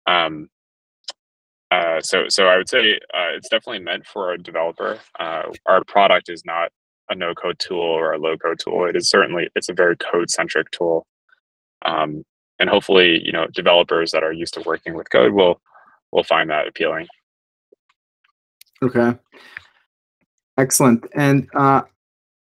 Um, 0.07 0.49
uh, 1.71 2.01
so 2.01 2.29
so 2.29 2.47
i 2.47 2.57
would 2.57 2.69
say 2.69 2.95
uh, 3.15 3.33
it's 3.35 3.49
definitely 3.49 3.81
meant 3.81 4.07
for 4.07 4.33
a 4.33 4.39
developer. 4.39 4.99
Uh, 5.19 5.43
our 5.67 5.83
product 5.85 6.29
is 6.29 6.43
not 6.45 6.71
a 7.11 7.15
no 7.15 7.35
code 7.35 7.59
tool 7.59 7.81
or 7.81 8.13
a 8.13 8.19
low 8.19 8.37
code 8.37 8.59
tool. 8.59 8.87
It 8.87 8.97
is 8.97 9.11
certainly 9.11 9.49
it's 9.55 9.69
a 9.69 9.75
very 9.75 9.97
code 9.97 10.31
centric 10.31 10.71
tool. 10.71 11.07
Um, 11.85 12.23
and 12.59 12.71
hopefully 12.71 13.21
you 13.25 13.33
know 13.33 13.47
developers 13.49 14.13
that 14.13 14.23
are 14.23 14.33
used 14.33 14.55
to 14.55 14.63
working 14.63 14.95
with 14.95 15.11
code 15.11 15.33
will 15.33 15.61
will 16.13 16.25
find 16.25 16.49
that 16.51 16.69
appealing 16.69 17.09
Okay. 18.85 19.19
Excellent. 20.59 21.07
And 21.15 21.49
uh, 21.55 21.83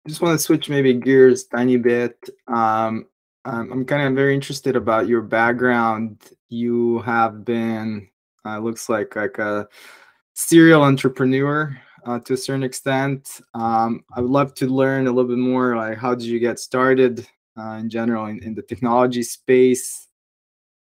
just 0.08 0.20
want 0.20 0.38
to 0.38 0.44
switch 0.44 0.68
maybe 0.68 0.92
gears 0.92 1.44
tiny 1.44 1.76
bit. 1.76 2.18
Um, 2.48 3.06
I'm 3.44 3.84
kind 3.84 4.02
of 4.02 4.14
very 4.14 4.34
interested 4.34 4.74
about 4.74 5.06
your 5.06 5.22
background. 5.22 6.22
You 6.48 7.00
have 7.00 7.44
been, 7.44 8.08
uh, 8.44 8.58
looks 8.58 8.88
like 8.88 9.14
like 9.16 9.38
a 9.38 9.68
serial 10.34 10.82
entrepreneur 10.82 11.78
uh, 12.04 12.18
to 12.20 12.32
a 12.32 12.36
certain 12.36 12.64
extent. 12.64 13.40
Um, 13.54 14.04
I 14.14 14.20
would 14.20 14.30
love 14.30 14.54
to 14.54 14.66
learn 14.66 15.06
a 15.06 15.12
little 15.12 15.28
bit 15.28 15.38
more. 15.38 15.76
Like, 15.76 15.98
how 15.98 16.14
did 16.14 16.26
you 16.26 16.40
get 16.40 16.58
started 16.58 17.26
uh, 17.56 17.78
in 17.80 17.88
general 17.88 18.26
in, 18.26 18.42
in 18.42 18.54
the 18.54 18.62
technology 18.62 19.22
space? 19.22 20.08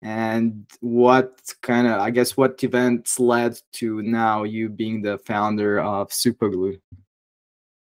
And 0.03 0.65
what 0.81 1.41
kind 1.63 1.87
of 1.87 2.01
i 2.01 2.11
guess 2.11 2.37
what 2.37 2.63
events 2.63 3.19
led 3.19 3.59
to 3.73 4.01
now 4.03 4.45
you 4.45 4.69
being 4.69 5.03
the 5.03 5.19
founder 5.19 5.81
of 5.81 6.09
superglue 6.11 6.79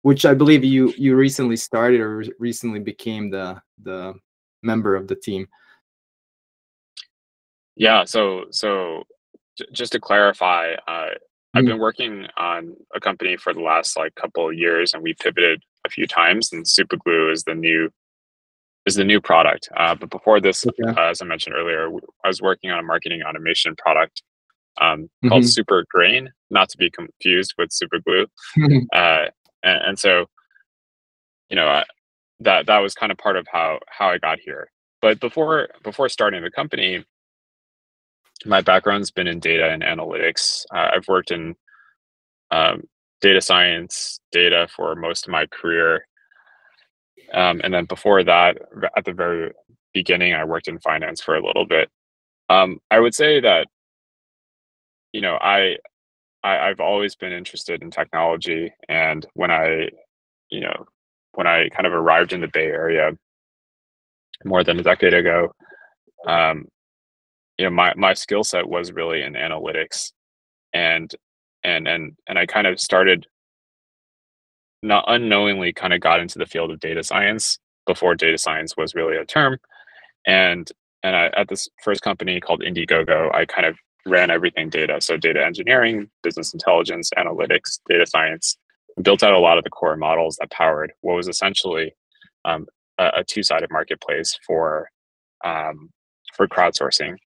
which 0.03 0.25
I 0.25 0.35
believe 0.35 0.65
you 0.65 0.93
you 0.97 1.17
recently 1.17 1.57
started 1.57 2.01
or 2.01 2.25
recently 2.39 2.81
became 2.81 3.31
the 3.31 3.61
the 3.83 4.15
member 4.63 4.97
of 4.97 5.09
the 5.09 5.15
team. 5.15 5.47
Yeah. 7.77 8.05
So 8.05 8.47
so 8.51 9.05
j- 9.57 9.67
just 9.73 9.93
to 9.93 10.01
clarify, 10.01 10.75
uh, 10.87 11.11
I've 11.55 11.65
been 11.65 11.79
working 11.79 12.27
on 12.37 12.75
a 12.95 13.01
company 13.01 13.37
for 13.37 13.53
the 13.53 13.61
last 13.61 13.97
like 13.97 14.15
couple 14.15 14.49
of 14.49 14.55
years, 14.55 14.95
and 14.95 15.03
we 15.03 15.15
pivoted 15.15 15.63
a 15.85 15.91
few 15.91 16.07
times. 16.07 16.53
And 16.53 16.65
Superglue 16.65 17.33
is 17.33 17.45
the 17.45 17.55
new 17.55 17.91
is 18.87 18.95
the 18.95 19.05
new 19.05 19.21
product. 19.21 19.69
Uh, 19.77 19.95
but 19.95 20.11
before 20.11 20.41
this, 20.41 20.67
Okay. 20.67 20.83
uh, 21.01 21.09
as 21.11 21.21
I 21.21 21.25
mentioned 21.27 21.55
earlier, 21.57 21.89
I 22.25 22.29
was 22.29 22.41
working 22.41 22.71
on 22.71 22.79
a 22.79 22.83
marketing 22.83 23.23
automation 23.23 23.77
product 23.77 24.23
um, 24.81 25.11
called 25.29 25.43
Mhm. 25.45 25.59
Supergrain, 25.59 26.29
not 26.51 26.69
to 26.71 26.79
be 26.79 26.91
confused 26.91 27.55
with 27.59 27.71
Superglue. 27.71 28.27
uh, 28.93 29.27
and, 29.63 29.83
and 29.89 29.99
so 29.99 30.27
you 31.51 31.57
know 31.57 31.67
I, 31.69 31.85
that 32.41 32.67
that 32.67 32.79
was 32.79 32.95
kind 32.95 33.11
of 33.11 33.19
part 33.19 33.37
of 33.37 33.47
how 33.51 33.81
how 33.89 34.09
I 34.11 34.19
got 34.19 34.39
here. 34.39 34.71
But 35.03 35.19
before 35.21 35.69
before 35.83 36.09
starting 36.09 36.43
the 36.43 36.51
company, 36.51 37.05
my 38.47 38.61
background's 38.61 39.11
been 39.11 39.27
in 39.27 39.41
data 39.41 39.69
and 39.69 39.83
analytics. 39.83 40.65
Uh, 40.73 40.91
I've 40.95 41.09
worked 41.09 41.31
in 41.33 41.57
um, 42.53 42.85
data 43.21 43.41
science, 43.41 44.21
data 44.33 44.69
for 44.75 44.95
most 44.95 45.27
of 45.27 45.33
my 45.33 45.47
career, 45.47 46.07
um, 47.33 47.61
and 47.63 47.73
then 47.73 47.85
before 47.85 48.23
that, 48.25 48.59
at 48.97 49.05
the 49.05 49.13
very 49.13 49.53
beginning, 49.93 50.35
I 50.35 50.45
worked 50.45 50.69
in 50.69 50.79
finance 50.79 51.21
for 51.21 51.37
a 51.37 51.45
little 51.45 51.67
bit. 51.67 51.91
Um, 52.49 52.79
I 52.91 53.01
would 53.01 53.15
say 53.15 53.41
that 53.41 53.67
you 55.13 55.21
know 55.21 55.35
I, 55.41 55.77
I 56.43 56.69
I've 56.69 56.81
always 56.81 57.15
been 57.17 57.33
interested 57.33 57.83
in 57.83 57.91
technology, 57.91 58.73
and 58.89 59.27
when 59.35 59.51
I 59.51 59.91
you 60.51 60.61
know 60.61 60.87
when 61.33 61.47
I 61.47 61.69
kind 61.69 61.87
of 61.87 61.93
arrived 61.93 62.33
in 62.33 62.41
the 62.41 62.49
Bay 62.49 62.67
Area 62.67 63.13
more 64.45 64.65
than 64.65 64.79
a 64.79 64.83
decade 64.83 65.15
ago, 65.15 65.53
um, 66.27 66.67
you 67.59 67.65
know 67.65 67.71
my 67.71 67.93
my 67.97 68.15
skill 68.15 68.45
set 68.45 68.67
was 68.69 68.93
really 68.93 69.23
in 69.23 69.35
analytics, 69.35 70.13
and 70.73 71.15
and 71.65 71.87
and 71.87 72.17
and 72.27 72.39
I 72.39 72.47
kind 72.47 72.67
of 72.67 72.81
started 72.81 73.27
not 74.83 75.05
unknowingly 75.09 75.73
kind 75.73 75.93
of 75.93 76.01
got 76.01 76.21
into 76.21 76.39
the 76.39 76.47
field 76.47 76.71
of 76.71 76.81
data 76.81 77.03
science 77.03 77.59
before 77.87 78.15
data 78.15 78.39
science 78.39 78.77
was 78.77 78.95
really 78.95 79.17
a 79.17 79.25
term, 79.25 79.59
and 80.27 80.71
and 81.03 81.17
I, 81.17 81.27
at 81.37 81.49
this 81.49 81.69
first 81.85 82.03
company 82.03 82.41
called 82.41 82.63
Indiegogo, 82.63 83.33
I 83.35 83.45
kind 83.47 83.67
of 83.67 83.77
ran 84.07 84.31
everything 84.31 84.69
data, 84.71 85.01
so 85.01 85.17
data 85.17 85.45
engineering, 85.45 86.09
business 86.23 86.53
intelligence, 86.53 87.11
analytics, 87.17 87.81
data 87.89 88.07
science, 88.07 88.57
built 89.03 89.23
out 89.23 89.33
a 89.35 89.39
lot 89.39 89.59
of 89.59 89.65
the 89.65 89.71
core 89.71 89.97
models 89.97 90.37
that 90.41 90.51
powered 90.51 90.93
what 91.03 91.15
was 91.15 91.29
essentially 91.29 91.95
um, 92.45 92.67
a, 92.99 93.11
a 93.19 93.25
two-sided 93.25 93.71
marketplace 93.71 94.39
for 94.47 94.91
um, 95.45 95.91
for 96.35 96.49
crowdsourcing. 96.49 97.17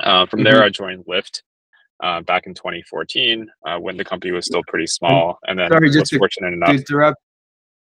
Uh, 0.00 0.26
from 0.26 0.44
there, 0.44 0.56
Mhm. 0.56 0.64
I 0.64 0.68
joined 0.68 1.04
Lyft 1.06 1.42
uh, 2.00 2.20
back 2.22 2.46
in 2.46 2.54
2014 2.54 3.50
uh, 3.66 3.78
when 3.78 3.96
the 3.96 4.04
company 4.04 4.32
was 4.32 4.46
still 4.46 4.62
pretty 4.68 4.86
small, 4.86 5.38
and 5.46 5.58
then 5.58 5.70
sorry, 5.70 5.88
was 5.88 5.96
just 5.96 6.10
to- 6.10 6.18
fortunate 6.18 6.50
to 6.50 6.56
enough. 6.56 6.70
interrupt 6.70 7.20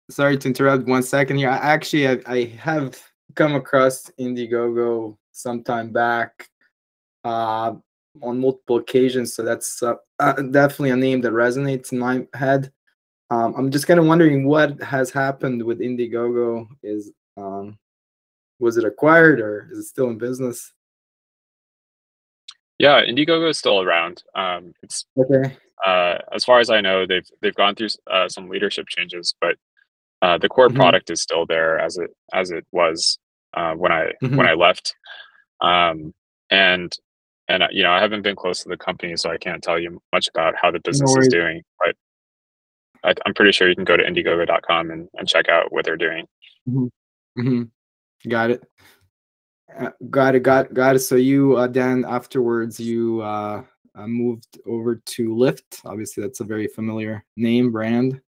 sorry 0.10 0.38
to 0.38 0.48
interrupt 0.48 0.88
one 0.88 1.04
second 1.04 1.38
here. 1.38 1.50
I 1.50 1.58
actually 1.58 2.08
I, 2.08 2.18
I 2.26 2.46
have 2.60 3.00
come 3.36 3.56
across 3.56 4.10
indiegogo 4.20 5.16
sometime 5.32 5.92
back 5.92 6.50
uh 7.24 7.74
on 8.24 8.40
multiple 8.40 8.78
occasions 8.78 9.34
so 9.34 9.44
that's 9.44 9.82
uh, 9.84 9.94
uh, 10.20 10.34
definitely 10.34 10.90
a 10.90 10.96
name 10.96 11.22
that 11.22 11.32
resonates 11.32 11.92
in 11.92 12.00
my 12.00 12.26
head. 12.34 12.72
Um, 13.30 13.54
i'm 13.56 13.70
just 13.72 13.86
kind 13.86 14.00
of 14.00 14.08
wondering 14.08 14.46
what 14.46 14.82
has 14.82 15.12
happened 15.12 15.64
with 15.64 15.80
indiegogo. 15.80 16.68
Is 16.82 17.12
um 17.38 17.78
was 18.60 18.78
it 18.78 18.84
acquired 18.86 19.40
or 19.40 19.68
is 19.72 19.78
it 19.80 19.84
still 19.84 20.10
in 20.10 20.18
business 20.18 20.74
Yeah, 22.80 23.02
Indiegogo 23.06 23.50
is 23.50 23.58
still 23.60 23.82
around. 23.82 24.24
Um, 24.36 24.74
it's 24.82 25.06
okay 25.18 25.56
uh, 25.86 26.18
as 26.34 26.44
far 26.44 26.60
as 26.60 26.70
I 26.70 26.82
know, 26.82 27.06
they've 27.06 27.28
they've 27.42 27.56
gone 27.56 27.76
through 27.76 27.88
uh, 28.12 28.28
some 28.28 28.50
leadership 28.50 28.88
changes, 28.90 29.34
but 29.40 29.56
uh, 30.22 30.38
the 30.38 30.50
core 30.50 30.68
Mhm. 30.70 30.76
product 30.76 31.10
is 31.10 31.22
still 31.22 31.46
there 31.46 31.80
as 31.80 31.98
it 31.98 32.10
as 32.34 32.52
it 32.52 32.66
was 32.72 33.18
uh, 33.54 33.74
when 33.76 33.92
I 33.92 34.12
Mhm. 34.22 34.36
when 34.38 34.48
I 34.48 34.54
left. 34.54 34.96
Um, 35.62 36.14
and 36.50 36.94
and 37.48 37.64
you 37.72 37.84
know, 37.84 37.92
I 37.92 38.02
haven't 38.02 38.24
been 38.24 38.36
close 38.36 38.62
to 38.64 38.70
the 38.70 38.78
company, 38.78 39.16
so 39.16 39.30
I 39.30 39.38
can't 39.38 39.64
tell 39.64 39.80
you 39.80 40.02
much 40.12 40.28
about 40.28 40.56
how 40.62 40.70
the 40.72 40.80
business 40.82 41.12
is 41.12 41.28
doing. 41.30 41.62
But 41.80 41.96
I, 43.04 43.14
I'm 43.26 43.34
pretty 43.34 43.54
sure 43.54 43.70
you 43.70 43.76
can 43.76 43.86
go 43.86 43.96
to 43.96 44.04
Indiegogo.com 44.04 44.92
and, 44.92 45.08
and 45.14 45.28
check 45.28 45.48
out 45.48 45.72
what 45.72 45.86
they're 45.86 45.96
doing. 45.98 46.28
hmm 47.38 47.64
Got 48.28 48.52
it. 48.52 48.64
Uh, 49.78 49.90
got 50.10 50.36
it. 50.36 50.42
Got 50.42 50.74
got 50.74 50.96
it. 50.96 51.00
So 51.00 51.16
you 51.16 51.58
uh, 51.58 51.68
then 51.68 52.06
afterwards 52.08 52.80
you 52.80 53.22
uh, 53.22 53.64
uh, 53.96 54.08
moved 54.08 54.60
over 54.66 54.96
to 54.96 55.30
Lyft. 55.30 55.82
Obviously, 55.86 56.24
that's 56.24 56.40
a 56.40 56.46
very 56.46 56.68
familiar 56.68 57.24
name 57.36 57.72
brand. 57.72 58.20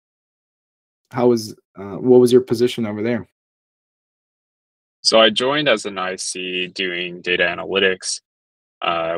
How 1.11 1.29
was 1.29 1.55
uh, 1.79 1.97
what 1.97 2.21
was 2.21 2.33
your 2.33 2.43
position 2.43 2.87
over 2.87 3.03
there? 3.03 3.27
So 5.03 5.21
I 5.21 5.31
joined 5.31 5.69
as 5.69 5.87
an 5.87 5.97
IC 5.97 6.75
doing 6.75 7.23
data 7.23 7.45
analytics, 7.45 8.21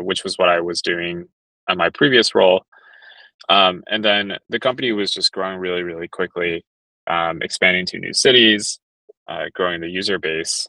which 0.00 0.22
was 0.22 0.38
what 0.38 0.48
I 0.48 0.60
was 0.60 0.80
doing 0.80 1.26
at 1.68 1.76
my 1.76 1.90
previous 1.90 2.34
role. 2.34 2.64
Um, 3.48 3.82
and 3.90 4.04
then 4.04 4.38
the 4.48 4.60
company 4.60 4.92
was 4.92 5.10
just 5.10 5.32
growing 5.32 5.58
really, 5.58 5.82
really 5.82 6.06
quickly, 6.06 6.64
um, 7.08 7.42
expanding 7.42 7.84
to 7.86 7.98
new 7.98 8.12
cities, 8.12 8.78
growing 9.54 9.80
the 9.80 9.88
user 9.88 10.20
base. 10.20 10.68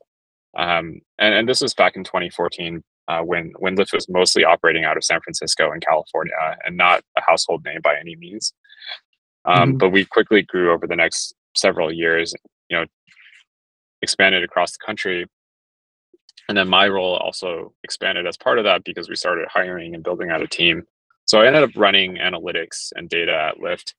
Um, 0.57 1.01
and, 1.19 1.33
and 1.33 1.49
this 1.49 1.61
was 1.61 1.73
back 1.73 1.95
in 1.95 2.03
2014 2.03 2.83
uh, 3.07 3.21
when 3.21 3.51
when 3.59 3.75
Lyft 3.75 3.93
was 3.93 4.07
mostly 4.07 4.45
operating 4.45 4.85
out 4.85 4.97
of 4.97 5.03
San 5.03 5.19
Francisco 5.21 5.71
and 5.71 5.83
California, 5.85 6.33
and 6.65 6.77
not 6.77 7.03
a 7.17 7.21
household 7.21 7.65
name 7.65 7.81
by 7.83 7.97
any 7.99 8.15
means. 8.15 8.53
Um, 9.45 9.73
Mhm. 9.73 9.79
But 9.79 9.89
we 9.89 10.05
quickly 10.05 10.41
grew 10.41 10.71
over 10.71 10.87
the 10.87 10.95
next 10.95 11.33
several 11.55 11.91
years. 11.91 12.33
You 12.69 12.77
know, 12.77 12.85
expanded 14.01 14.43
across 14.43 14.71
the 14.71 14.85
country. 14.85 15.25
And 16.49 16.57
then 16.57 16.67
my 16.67 16.87
role 16.89 17.15
also 17.15 17.73
expanded 17.83 18.27
as 18.27 18.37
part 18.37 18.57
of 18.59 18.65
that 18.65 18.83
because 18.83 19.07
we 19.09 19.15
started 19.15 19.47
hiring 19.49 19.95
and 19.95 20.03
building 20.03 20.29
out 20.29 20.41
a 20.41 20.47
team. 20.47 20.83
So 21.25 21.41
I 21.41 21.47
ended 21.47 21.63
up 21.63 21.69
running 21.75 22.17
analytics 22.17 22.91
and 22.95 23.09
data 23.09 23.33
at 23.33 23.57
Lyft. 23.59 23.93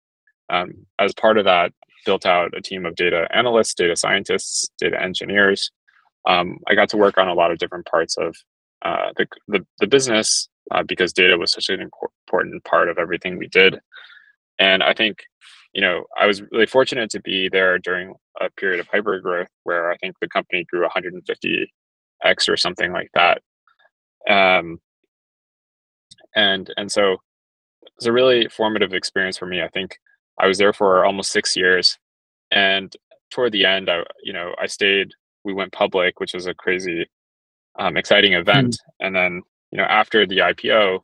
Um, 0.51 0.87
as 0.99 1.15
part 1.15 1.39
of 1.39 1.47
that, 1.47 1.73
built 2.05 2.27
out 2.27 2.55
a 2.55 2.61
team 2.61 2.85
of 2.85 2.97
data 2.97 3.27
analysts, 3.31 3.73
data 3.73 3.97
scientists, 3.97 4.69
data 4.79 5.01
engineers. 5.03 5.71
Um, 6.27 6.59
I 6.67 6.75
got 6.75 6.89
to 6.91 6.97
work 6.97 7.19
on 7.19 7.29
a 7.29 7.35
lot 7.35 7.51
of 7.51 7.59
different 7.59 7.87
parts 7.87 8.17
of 8.17 8.35
uh, 8.83 9.13
the, 9.17 9.27
the, 9.49 9.67
the 9.81 9.87
business 9.87 10.49
uh, 10.71 10.83
because 10.83 11.13
data 11.13 11.37
was 11.37 11.53
such 11.53 11.69
an 11.69 11.81
important 11.81 12.65
part 12.65 12.89
of 12.89 12.99
everything 12.99 13.39
we 13.39 13.49
did. 13.49 13.79
And 14.59 14.83
I 14.83 14.95
think, 14.95 15.19
you 15.73 15.81
know, 15.81 16.05
I 16.19 16.27
was 16.27 16.43
really 16.53 16.67
fortunate 16.67 17.11
to 17.11 17.21
be 17.21 17.49
there 17.49 17.79
during 17.79 18.15
a 18.41 18.49
period 18.51 18.81
of 18.81 18.89
hyper 18.89 19.21
growth 19.21 19.49
where 19.65 19.91
I 19.91 19.97
think 19.97 20.17
the 20.21 20.29
company 20.29 20.65
grew 20.65 20.87
150x 20.87 22.49
or 22.49 22.57
something 22.57 22.93
like 22.93 23.11
that. 23.15 23.43
Um, 24.29 24.81
and 26.35 26.73
and 26.77 26.91
so 26.91 27.13
it 27.13 27.93
was 27.97 28.07
a 28.07 28.13
really 28.13 28.49
formative 28.49 28.93
experience 28.93 29.39
for 29.39 29.47
me. 29.47 29.63
I 29.63 29.69
think 29.69 29.99
I 30.39 30.47
was 30.47 30.59
there 30.59 30.73
for 30.73 31.05
almost 31.05 31.31
six 31.31 31.57
years, 31.57 31.99
and 32.51 32.95
toward 33.31 33.53
the 33.53 33.67
end, 33.67 33.91
I 33.91 34.03
you 34.23 34.33
know 34.33 34.55
I 34.61 34.67
stayed. 34.67 35.13
We 35.45 35.53
went 35.53 35.73
public, 35.73 36.21
which 36.21 36.35
was 36.35 36.47
a 36.47 36.55
crazy, 36.55 37.07
um, 37.79 37.97
exciting 37.97 38.33
event. 38.35 38.77
And 39.01 39.15
then 39.15 39.43
you 39.71 39.79
know 39.79 39.85
after 39.85 40.27
the 40.27 40.39
IPO, 40.39 41.01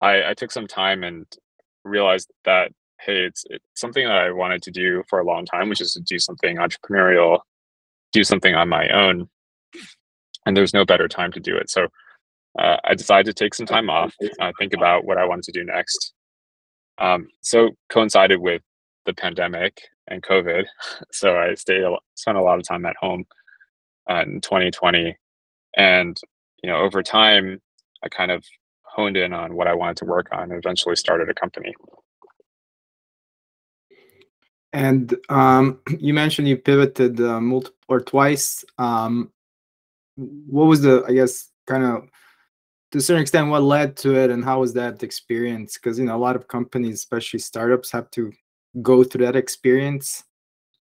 I, 0.00 0.30
I 0.30 0.34
took 0.34 0.52
some 0.52 0.66
time 0.66 1.04
and 1.04 1.26
realized 1.84 2.30
that 2.44 2.72
hey, 3.00 3.24
it's, 3.24 3.44
it's 3.48 3.64
something 3.74 4.04
that 4.04 4.16
I 4.16 4.30
wanted 4.30 4.62
to 4.62 4.70
do 4.70 5.02
for 5.08 5.20
a 5.20 5.24
long 5.24 5.46
time, 5.46 5.68
which 5.68 5.80
is 5.80 5.94
to 5.94 6.00
do 6.00 6.18
something 6.18 6.56
entrepreneurial, 6.56 7.40
do 8.12 8.24
something 8.24 8.54
on 8.54 8.68
my 8.68 8.88
own, 8.88 9.28
and 10.46 10.56
there's 10.56 10.74
no 10.74 10.84
better 10.84 11.08
time 11.08 11.32
to 11.32 11.40
do 11.40 11.56
it. 11.56 11.70
So 11.70 11.88
uh, 12.58 12.76
I 12.84 12.94
decided 12.94 13.26
to 13.34 13.44
take 13.44 13.54
some 13.54 13.66
time 13.66 13.88
off, 13.88 14.14
uh, 14.40 14.52
think 14.58 14.74
about 14.74 15.04
what 15.04 15.18
I 15.18 15.24
wanted 15.24 15.44
to 15.44 15.52
do 15.52 15.64
next. 15.64 16.12
Um, 16.98 17.28
so 17.40 17.70
coincided 17.88 18.40
with 18.40 18.62
the 19.06 19.14
pandemic 19.14 19.80
and 20.08 20.22
COVID, 20.22 20.64
so 21.12 21.36
I 21.36 21.54
stayed 21.54 21.84
spent 22.14 22.36
a 22.36 22.42
lot 22.42 22.58
of 22.58 22.66
time 22.66 22.84
at 22.84 22.96
home 23.00 23.24
uh, 24.10 24.22
in 24.26 24.40
2020, 24.40 25.16
and 25.76 26.20
you 26.62 26.70
know 26.70 26.76
over 26.76 27.02
time 27.02 27.60
I 28.02 28.08
kind 28.08 28.30
of 28.30 28.44
honed 28.82 29.16
in 29.16 29.32
on 29.32 29.54
what 29.54 29.68
I 29.68 29.74
wanted 29.74 29.98
to 29.98 30.04
work 30.04 30.28
on, 30.32 30.50
and 30.50 30.52
eventually 30.52 30.96
started 30.96 31.28
a 31.28 31.34
company. 31.34 31.74
And 34.72 35.14
um, 35.28 35.80
you 35.98 36.14
mentioned 36.14 36.48
you 36.48 36.56
pivoted 36.56 37.20
uh, 37.20 37.40
multiple 37.40 37.76
or 37.88 38.00
twice. 38.00 38.64
Um, 38.78 39.32
what 40.16 40.64
was 40.64 40.82
the, 40.82 41.04
I 41.08 41.12
guess, 41.12 41.50
kind 41.66 41.84
of 41.84 42.08
to 42.92 42.98
a 42.98 43.00
certain 43.00 43.22
extent, 43.22 43.48
what 43.48 43.62
led 43.62 43.96
to 43.98 44.16
it, 44.16 44.30
and 44.30 44.44
how 44.44 44.60
was 44.60 44.74
that 44.74 45.02
experience? 45.02 45.74
Because 45.74 45.98
you 45.98 46.04
know, 46.04 46.16
a 46.16 46.18
lot 46.18 46.36
of 46.36 46.48
companies, 46.48 46.96
especially 46.96 47.38
startups, 47.38 47.90
have 47.92 48.10
to 48.12 48.32
go 48.82 49.04
through 49.04 49.24
that 49.26 49.36
experience. 49.36 50.24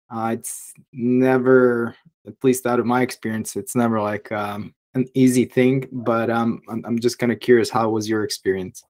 Uh, 0.10 0.36
it's 0.38 0.74
never, 0.94 1.96
at 2.26 2.36
least 2.44 2.66
out 2.66 2.80
of 2.80 2.86
my 2.86 3.02
experience, 3.02 3.56
it's 3.56 3.76
never 3.76 4.00
like 4.00 4.32
um, 4.32 4.74
an 4.94 5.06
easy 5.14 5.46
thing. 5.46 5.88
But 5.92 6.30
um, 6.30 6.62
I'm, 6.70 6.86
I'm 6.86 7.00
just 7.00 7.20
kind 7.20 7.32
of 7.32 7.40
curious, 7.40 7.70
how 7.70 7.90
was 7.90 8.08
your 8.08 8.24
experience? 8.24 8.84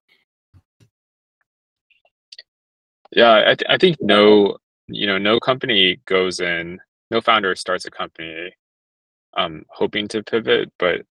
Yeah, 3.10 3.42
I, 3.46 3.54
th- 3.54 3.66
I 3.68 3.78
think 3.78 3.96
no, 4.00 4.58
you 4.86 5.06
know, 5.06 5.18
no 5.18 5.40
company 5.40 6.00
goes 6.06 6.40
in, 6.40 6.78
no 7.10 7.20
founder 7.20 7.54
starts 7.54 7.84
a 7.84 7.90
company 7.90 8.54
um, 9.36 9.64
hoping 9.70 10.08
to 10.08 10.22
pivot, 10.22 10.70
but 10.78 11.02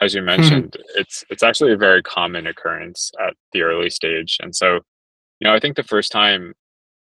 as 0.00 0.14
you 0.14 0.22
mentioned, 0.22 0.76
it's 0.96 1.24
it's 1.28 1.42
actually 1.42 1.72
a 1.72 1.76
very 1.76 2.02
common 2.02 2.46
occurrence 2.46 3.12
at 3.22 3.34
the 3.52 3.60
early 3.60 3.90
stage. 3.90 4.38
And 4.40 4.56
so, 4.56 4.76
you 4.76 5.44
know, 5.44 5.54
I 5.54 5.60
think 5.60 5.76
the 5.76 5.82
first 5.82 6.10
time 6.10 6.54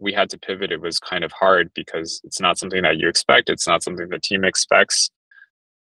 we 0.04 0.14
had 0.14 0.30
to 0.32 0.38
pivot, 0.38 0.72
it 0.72 0.82
was 0.82 1.00
kind 1.00 1.24
of 1.24 1.32
hard 1.32 1.72
because 1.74 2.22
it's 2.24 2.42
not 2.42 2.58
something 2.58 2.84
that 2.84 2.98
you 2.98 3.08
expect. 3.08 3.50
It's 3.50 3.68
not 3.68 3.82
something 3.82 4.10
the 4.10 4.20
team 4.20 4.44
expects. 4.44 5.10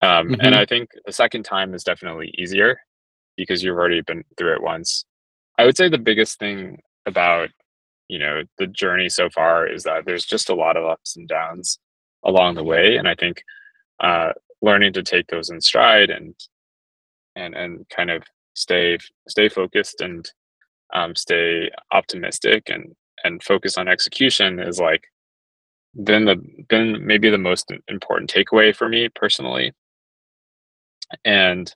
Um, 0.02 0.30
mm-hmm. 0.30 0.42
And 0.42 0.56
I 0.56 0.66
think 0.66 0.90
the 1.06 1.14
second 1.14 1.44
time 1.44 1.74
is 1.74 1.84
definitely 1.84 2.34
easier 2.38 2.80
because 3.38 3.64
you've 3.64 3.78
already 3.78 4.02
been 4.02 4.24
through 4.38 4.56
it 4.56 4.64
once. 4.64 5.06
I 5.58 5.66
would 5.66 5.78
say 5.78 5.90
the 5.90 5.98
biggest 5.98 6.40
thing 6.40 6.80
about 7.06 7.50
you 8.08 8.18
know 8.18 8.44
the 8.58 8.68
journey 8.68 9.08
so 9.08 9.30
far 9.30 9.68
is 9.68 9.84
that 9.84 10.06
there's 10.06 10.26
just 10.26 10.50
a 10.50 10.56
lot 10.56 10.76
of 10.76 10.86
ups 10.86 11.16
and 11.16 11.28
downs 11.28 11.80
along 12.26 12.56
the 12.56 12.64
way, 12.64 12.96
and 12.96 13.08
I 13.08 13.16
think 13.16 13.44
uh, 14.00 14.32
learning 14.62 14.94
to 14.94 15.04
take 15.04 15.28
those 15.28 15.50
in 15.50 15.62
stride 15.62 16.10
and 16.10 16.34
and 17.36 17.54
and 17.56 17.86
kind 17.90 18.10
of 18.10 18.24
stay 18.56 18.98
stay 19.28 19.48
focused 19.48 20.02
and 20.02 20.30
um, 20.94 21.16
stay 21.16 21.70
optimistic 21.92 22.64
and 22.70 22.96
and 23.24 23.44
focus 23.44 23.78
on 23.78 23.88
execution 23.88 24.60
is 24.60 24.80
like 24.80 25.06
been 26.04 26.26
the 26.26 26.36
been 26.70 27.06
maybe 27.06 27.30
the 27.30 27.38
most 27.38 27.72
important 27.88 28.32
takeaway 28.32 28.76
for 28.76 28.88
me 28.90 29.10
personally. 29.10 29.74
And 31.26 31.74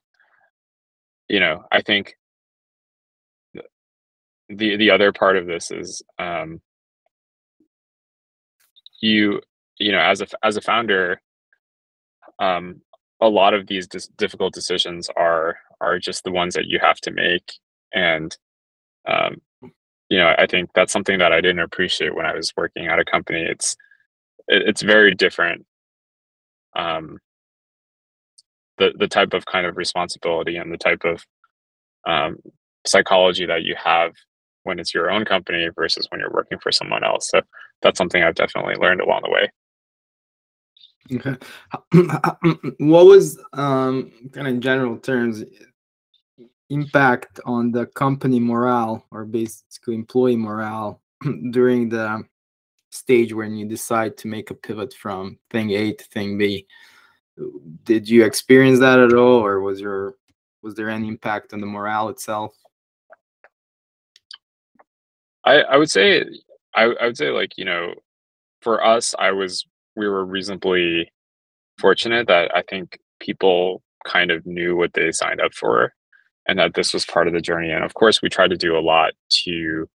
you 1.28 1.40
know 1.40 1.64
i 1.72 1.80
think 1.80 2.14
the 4.48 4.76
the 4.76 4.90
other 4.90 5.12
part 5.12 5.36
of 5.36 5.46
this 5.46 5.70
is 5.70 6.02
um 6.18 6.60
you 9.00 9.40
you 9.78 9.92
know 9.92 10.00
as 10.00 10.20
a 10.20 10.26
as 10.42 10.56
a 10.56 10.60
founder 10.60 11.20
um 12.38 12.80
a 13.20 13.28
lot 13.28 13.54
of 13.54 13.66
these 13.66 13.86
dis- 13.86 14.08
difficult 14.18 14.52
decisions 14.52 15.08
are 15.16 15.56
are 15.80 15.98
just 15.98 16.24
the 16.24 16.30
ones 16.32 16.54
that 16.54 16.66
you 16.66 16.78
have 16.80 16.98
to 16.98 17.10
make. 17.10 17.52
And 17.92 18.36
um, 19.06 19.40
you 20.14 20.20
know 20.20 20.32
i 20.38 20.46
think 20.46 20.70
that's 20.74 20.92
something 20.92 21.18
that 21.18 21.32
i 21.32 21.40
didn't 21.40 21.58
appreciate 21.58 22.14
when 22.14 22.24
i 22.24 22.34
was 22.34 22.52
working 22.56 22.86
at 22.86 23.00
a 23.00 23.04
company. 23.04 23.42
It's 23.42 23.76
it, 24.46 24.62
it's 24.68 24.82
very 24.82 25.12
different 25.14 25.66
um, 26.76 27.18
the 28.78 28.92
the 28.96 29.08
type 29.08 29.32
of 29.34 29.44
kind 29.46 29.66
of 29.66 29.76
responsibility 29.76 30.56
and 30.56 30.72
the 30.72 30.78
type 30.78 31.02
of 31.04 31.24
um, 32.06 32.36
psychology 32.86 33.46
that 33.46 33.64
you 33.64 33.74
have 33.82 34.12
when 34.62 34.78
it's 34.78 34.94
your 34.94 35.10
own 35.10 35.24
company 35.24 35.68
versus 35.74 36.06
when 36.10 36.20
you're 36.20 36.30
working 36.32 36.58
for 36.58 36.70
someone 36.70 37.02
else. 37.02 37.28
So 37.30 37.40
that's 37.82 37.98
something 37.98 38.22
i've 38.22 38.34
definitely 38.36 38.76
learned 38.76 39.00
along 39.00 39.22
the 39.24 39.30
way. 39.30 39.50
Okay. 41.12 41.36
what 42.78 43.06
was 43.06 43.38
um, 43.52 44.10
kind 44.32 44.48
of 44.48 44.60
general 44.60 44.96
terms 44.96 45.44
impact 46.70 47.40
on 47.44 47.70
the 47.70 47.86
company 47.86 48.40
morale 48.40 49.04
or 49.10 49.24
basically 49.24 49.94
employee 49.94 50.36
morale 50.36 51.00
during 51.50 51.88
the 51.88 52.22
stage 52.90 53.32
when 53.32 53.54
you 53.56 53.66
decide 53.66 54.16
to 54.16 54.28
make 54.28 54.50
a 54.50 54.54
pivot 54.54 54.94
from 54.94 55.38
thing 55.50 55.70
A 55.70 55.92
to 55.92 56.04
thing 56.04 56.38
B? 56.38 56.66
Did 57.82 58.08
you 58.08 58.24
experience 58.24 58.78
that 58.80 59.00
at 59.00 59.12
all, 59.12 59.44
or 59.44 59.60
was 59.60 59.80
your 59.80 60.14
was 60.62 60.74
there 60.74 60.88
any 60.88 61.08
impact 61.08 61.52
on 61.52 61.60
the 61.60 61.66
morale 61.66 62.08
itself? 62.08 62.54
I, 65.44 65.60
I 65.62 65.76
would 65.76 65.90
say 65.90 66.24
I, 66.74 66.84
I 66.84 67.06
would 67.06 67.16
say 67.16 67.30
like 67.30 67.58
you 67.58 67.64
know 67.64 67.94
for 68.62 68.82
us 68.84 69.14
I 69.18 69.32
was 69.32 69.66
we 69.96 70.08
were 70.08 70.24
reasonably 70.24 71.10
fortunate 71.78 72.28
that 72.28 72.54
I 72.56 72.62
think 72.62 72.98
people 73.20 73.82
kind 74.06 74.30
of 74.30 74.46
knew 74.46 74.76
what 74.76 74.92
they 74.92 75.10
signed 75.10 75.40
up 75.40 75.52
for 75.54 75.92
and 76.46 76.58
that 76.58 76.74
this 76.74 76.92
was 76.92 77.06
part 77.06 77.26
of 77.26 77.32
the 77.32 77.40
journey. 77.40 77.70
And 77.70 77.84
of 77.84 77.94
course, 77.94 78.20
we 78.22 78.28
tried 78.28 78.50
to 78.50 78.56
do 78.56 78.76
a 78.76 78.80
lot 78.80 79.12
to 79.44 79.88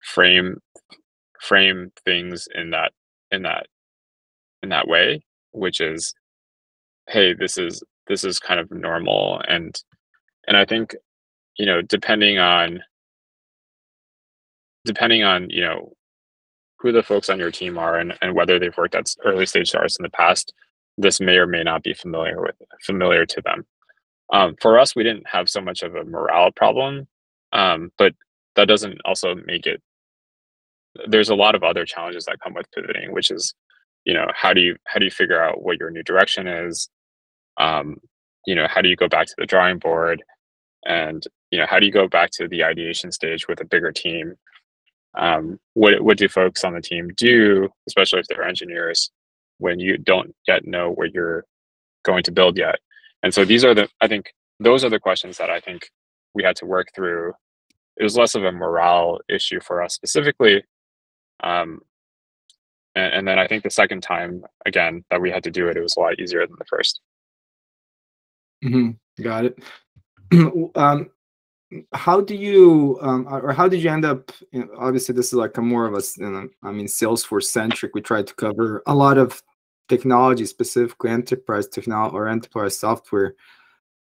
frame 0.00 0.58
frame 1.40 1.92
things 2.04 2.48
in 2.54 2.70
that 2.70 2.92
in 3.30 3.42
that 3.42 3.66
in 4.62 4.68
that 4.70 4.88
way, 4.88 5.22
which 5.52 5.80
is, 5.80 6.14
hey, 7.08 7.34
this 7.34 7.56
is 7.58 7.82
this 8.08 8.24
is 8.24 8.38
kind 8.38 8.60
of 8.60 8.70
normal 8.70 9.40
and 9.48 9.82
and 10.46 10.56
I 10.56 10.64
think 10.64 10.96
you 11.58 11.66
know 11.66 11.82
depending 11.82 12.38
on 12.38 12.80
depending 14.84 15.22
on 15.22 15.48
you 15.50 15.62
know 15.62 15.92
who 16.78 16.92
the 16.92 17.02
folks 17.02 17.28
on 17.28 17.38
your 17.38 17.50
team 17.50 17.78
are 17.78 17.98
and, 17.98 18.14
and 18.22 18.34
whether 18.34 18.58
they've 18.58 18.76
worked 18.76 18.94
at 18.94 19.14
early 19.24 19.44
stage 19.44 19.68
startups 19.68 19.98
in 19.98 20.02
the 20.02 20.10
past, 20.10 20.54
this 20.96 21.20
may 21.20 21.36
or 21.36 21.46
may 21.46 21.62
not 21.62 21.82
be 21.82 21.92
familiar 21.92 22.40
with 22.40 22.54
familiar 22.82 23.26
to 23.26 23.40
them. 23.42 23.64
Um, 24.32 24.56
for 24.60 24.78
us, 24.78 24.96
we 24.96 25.04
didn't 25.04 25.26
have 25.28 25.48
so 25.48 25.60
much 25.60 25.82
of 25.82 25.94
a 25.96 26.04
morale 26.04 26.52
problem, 26.52 27.08
um, 27.52 27.92
but 27.98 28.14
that 28.56 28.68
doesn't 28.68 29.00
also 29.04 29.34
make 29.46 29.66
it. 29.66 29.82
There's 31.08 31.30
a 31.30 31.34
lot 31.34 31.54
of 31.54 31.62
other 31.64 31.84
challenges 31.84 32.24
that 32.26 32.40
come 32.42 32.54
with 32.54 32.70
pivoting, 32.72 33.12
which 33.12 33.30
is, 33.30 33.54
you 34.04 34.14
know, 34.14 34.26
how 34.34 34.52
do 34.52 34.60
you 34.60 34.76
how 34.86 34.98
do 34.98 35.04
you 35.04 35.10
figure 35.10 35.42
out 35.42 35.62
what 35.62 35.78
your 35.78 35.90
new 35.90 36.02
direction 36.02 36.46
is? 36.48 36.88
Um, 37.58 37.98
you 38.46 38.54
know, 38.56 38.66
how 38.68 38.82
do 38.82 38.88
you 38.88 38.96
go 38.96 39.08
back 39.08 39.26
to 39.28 39.34
the 39.38 39.46
drawing 39.46 39.78
board? 39.78 40.22
And 40.86 41.24
you 41.52 41.58
know, 41.58 41.66
how 41.68 41.80
do 41.80 41.86
you 41.86 41.92
go 41.92 42.08
back 42.08 42.30
to 42.34 42.48
the 42.48 42.64
ideation 42.64 43.12
stage 43.12 43.48
with 43.48 43.60
a 43.60 43.64
bigger 43.66 43.92
team 43.92 44.34
um, 45.18 45.58
what 45.74 46.00
what 46.02 46.18
do 46.18 46.28
folks 46.28 46.64
on 46.64 46.74
the 46.74 46.80
team 46.80 47.08
do, 47.16 47.68
especially 47.88 48.20
if 48.20 48.26
they're 48.28 48.44
engineers, 48.44 49.10
when 49.58 49.80
you 49.80 49.98
don't 49.98 50.34
yet 50.46 50.66
know 50.66 50.90
what 50.92 51.12
you're 51.12 51.44
going 52.04 52.22
to 52.24 52.32
build 52.32 52.58
yet? 52.58 52.78
And 53.22 53.32
so 53.34 53.44
these 53.44 53.64
are 53.64 53.74
the 53.74 53.88
I 54.00 54.08
think 54.08 54.32
those 54.58 54.84
are 54.84 54.90
the 54.90 55.00
questions 55.00 55.38
that 55.38 55.50
I 55.50 55.60
think 55.60 55.88
we 56.34 56.42
had 56.42 56.56
to 56.56 56.66
work 56.66 56.88
through. 56.94 57.32
It 57.96 58.02
was 58.02 58.16
less 58.16 58.34
of 58.34 58.44
a 58.44 58.52
morale 58.52 59.18
issue 59.28 59.60
for 59.60 59.82
us 59.82 59.94
specifically. 59.94 60.64
Um, 61.42 61.80
and, 62.94 63.14
and 63.14 63.28
then 63.28 63.38
I 63.38 63.46
think 63.46 63.62
the 63.62 63.70
second 63.70 64.02
time 64.02 64.44
again 64.66 65.04
that 65.10 65.20
we 65.20 65.30
had 65.30 65.44
to 65.44 65.50
do 65.50 65.68
it, 65.68 65.76
it 65.76 65.82
was 65.82 65.96
a 65.96 66.00
lot 66.00 66.20
easier 66.20 66.46
than 66.46 66.56
the 66.58 66.64
1st 66.64 66.98
mm-hmm. 68.64 69.22
Got 69.22 69.44
it. 69.46 69.58
um, 70.76 71.10
how 71.92 72.20
do 72.20 72.34
you 72.34 72.98
um, 73.00 73.26
or 73.28 73.52
how 73.52 73.68
did 73.68 73.82
you 73.82 73.90
end 73.90 74.04
up 74.04 74.32
you 74.52 74.60
know, 74.60 74.68
obviously 74.78 75.14
this 75.14 75.28
is 75.28 75.34
like 75.34 75.56
a 75.56 75.62
more 75.62 75.86
of 75.86 75.94
a 75.94 76.02
you 76.16 76.28
know, 76.28 76.48
i 76.64 76.72
mean 76.72 76.86
salesforce 76.86 77.44
centric 77.44 77.94
we 77.94 78.00
tried 78.00 78.26
to 78.26 78.34
cover 78.34 78.82
a 78.86 78.94
lot 78.94 79.18
of 79.18 79.40
technology 79.90 80.46
specifically 80.46 81.10
enterprise 81.10 81.66
technology 81.68 82.14
or 82.14 82.28
enterprise 82.28 82.78
software 82.78 83.34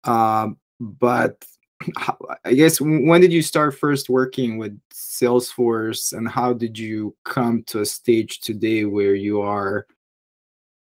um, 0.05 0.57
but 0.79 1.44
i 2.44 2.53
guess 2.55 2.81
when 2.81 3.20
did 3.20 3.33
you 3.33 3.42
start 3.42 3.77
first 3.77 4.09
working 4.09 4.59
with 4.59 4.79
salesforce 4.92 6.12
and 6.16 6.29
how 6.29 6.53
did 6.53 6.79
you 6.79 7.14
come 7.24 7.64
to 7.64 7.81
a 7.81 7.87
stage 7.87 8.38
today 8.40 8.85
where 8.85 9.14
you 9.14 9.40
are 9.40 9.87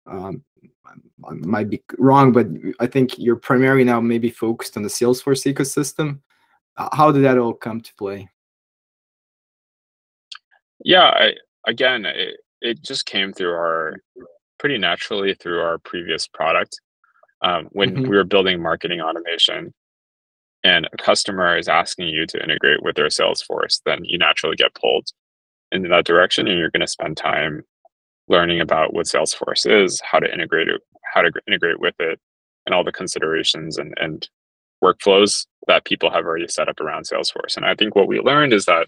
um, 0.08 0.44
I 1.24 1.34
might 1.36 1.70
be 1.70 1.82
wrong, 2.00 2.34
but 2.34 2.48
I 2.82 2.88
think 2.88 3.18
you're 3.18 3.38
primarily 3.38 3.86
now 3.86 4.02
maybe 4.02 4.30
focused 4.30 4.76
on 4.76 4.84
the 4.84 4.90
Salesforce 4.90 5.46
ecosystem 5.46 6.20
how 6.92 7.12
did 7.12 7.24
that 7.24 7.38
all 7.38 7.54
come 7.54 7.82
to 7.82 7.94
play? 7.96 8.30
Yeah, 10.84 11.04
I, 11.04 11.34
again, 11.68 12.06
it, 12.06 12.38
it 12.62 12.82
just 12.82 13.06
came 13.06 13.34
through 13.34 13.54
our 13.54 13.96
pretty 14.62 14.78
naturally 14.78 15.34
through 15.34 15.60
our 15.60 15.80
previous 15.80 16.28
product. 16.28 16.80
Um, 17.41 17.67
when 17.71 17.95
mm-hmm. 17.95 18.04
we 18.04 18.15
were 18.15 18.24
building 18.24 18.62
marketing 18.62 19.02
automation 19.02 19.74
and 20.63 20.88
a 20.93 20.97
customer 20.97 21.58
is 21.58 21.67
asking 21.67 22.10
you 22.10 22.28
to 22.28 22.43
integrate 22.43 22.84
with 22.84 22.95
their 22.95 23.08
Salesforce, 23.08 23.82
then 23.88 24.02
you 24.04 24.19
naturally 24.19 24.56
get 24.56 24.76
pulled 24.76 25.08
in 25.71 25.82
that 25.89 26.06
direction 26.06 26.47
and 26.47 26.60
you're 26.60 26.69
going 26.69 26.82
to 26.82 26.88
spend 26.88 27.17
time 27.17 27.63
learning 28.28 28.62
about 28.62 28.93
what 28.93 29.08
Salesforce 29.08 29.65
is, 29.65 30.00
how 30.02 30.19
to 30.19 30.32
integrate 30.32 30.67
it, 30.67 30.80
how 31.12 31.24
to 31.24 31.32
integrate 31.47 31.80
with 31.80 31.95
it, 32.00 32.19
and 32.67 32.76
all 32.76 32.84
the 32.84 32.91
considerations 32.91 33.80
and, 33.80 33.95
and 34.00 34.30
workflows 34.84 35.47
that 35.65 35.86
people 35.86 36.12
have 36.12 36.26
already 36.26 36.47
set 36.47 36.69
up 36.69 36.80
around 36.80 37.08
Salesforce. 37.08 37.58
And 37.58 37.65
I 37.65 37.74
think 37.74 37.95
what 37.95 38.08
we 38.08 38.19
learned 38.19 38.54
is 38.54 38.65
that 38.65 38.86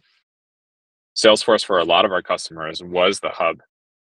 Salesforce 1.17 1.65
for 1.65 1.79
a 1.79 1.83
lot 1.83 2.05
of 2.05 2.12
our 2.12 2.21
customers 2.21 2.83
was 2.83 3.21
the 3.21 3.29
hub 3.29 3.57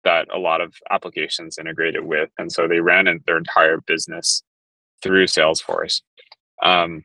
that 0.07 0.33
a 0.33 0.39
lot 0.39 0.61
of 0.61 0.73
applications 0.89 1.57
integrated 1.57 2.05
with. 2.05 2.29
And 2.37 2.49
so 2.49 2.65
they 2.65 2.79
ran 2.79 3.05
their 3.25 3.37
entire 3.37 3.81
business 3.81 4.41
through 5.03 5.25
Salesforce. 5.25 6.01
Um, 6.63 7.03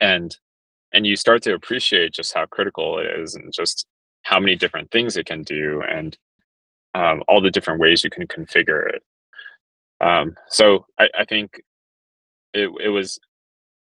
and 0.00 0.36
and 0.92 1.04
you 1.04 1.16
start 1.16 1.42
to 1.42 1.54
appreciate 1.54 2.12
just 2.12 2.32
how 2.32 2.46
critical 2.46 2.98
it 3.00 3.06
is 3.20 3.34
and 3.34 3.52
just 3.52 3.86
how 4.22 4.38
many 4.38 4.54
different 4.54 4.90
things 4.92 5.16
it 5.16 5.26
can 5.26 5.42
do 5.42 5.82
and 5.82 6.16
um, 6.94 7.22
all 7.28 7.40
the 7.40 7.50
different 7.50 7.80
ways 7.80 8.04
you 8.04 8.10
can 8.10 8.26
configure 8.28 8.88
it. 8.88 9.02
Um, 10.00 10.36
so 10.48 10.86
I, 10.98 11.08
I 11.18 11.24
think 11.24 11.60
it, 12.54 12.70
it 12.82 12.88
was 12.88 13.18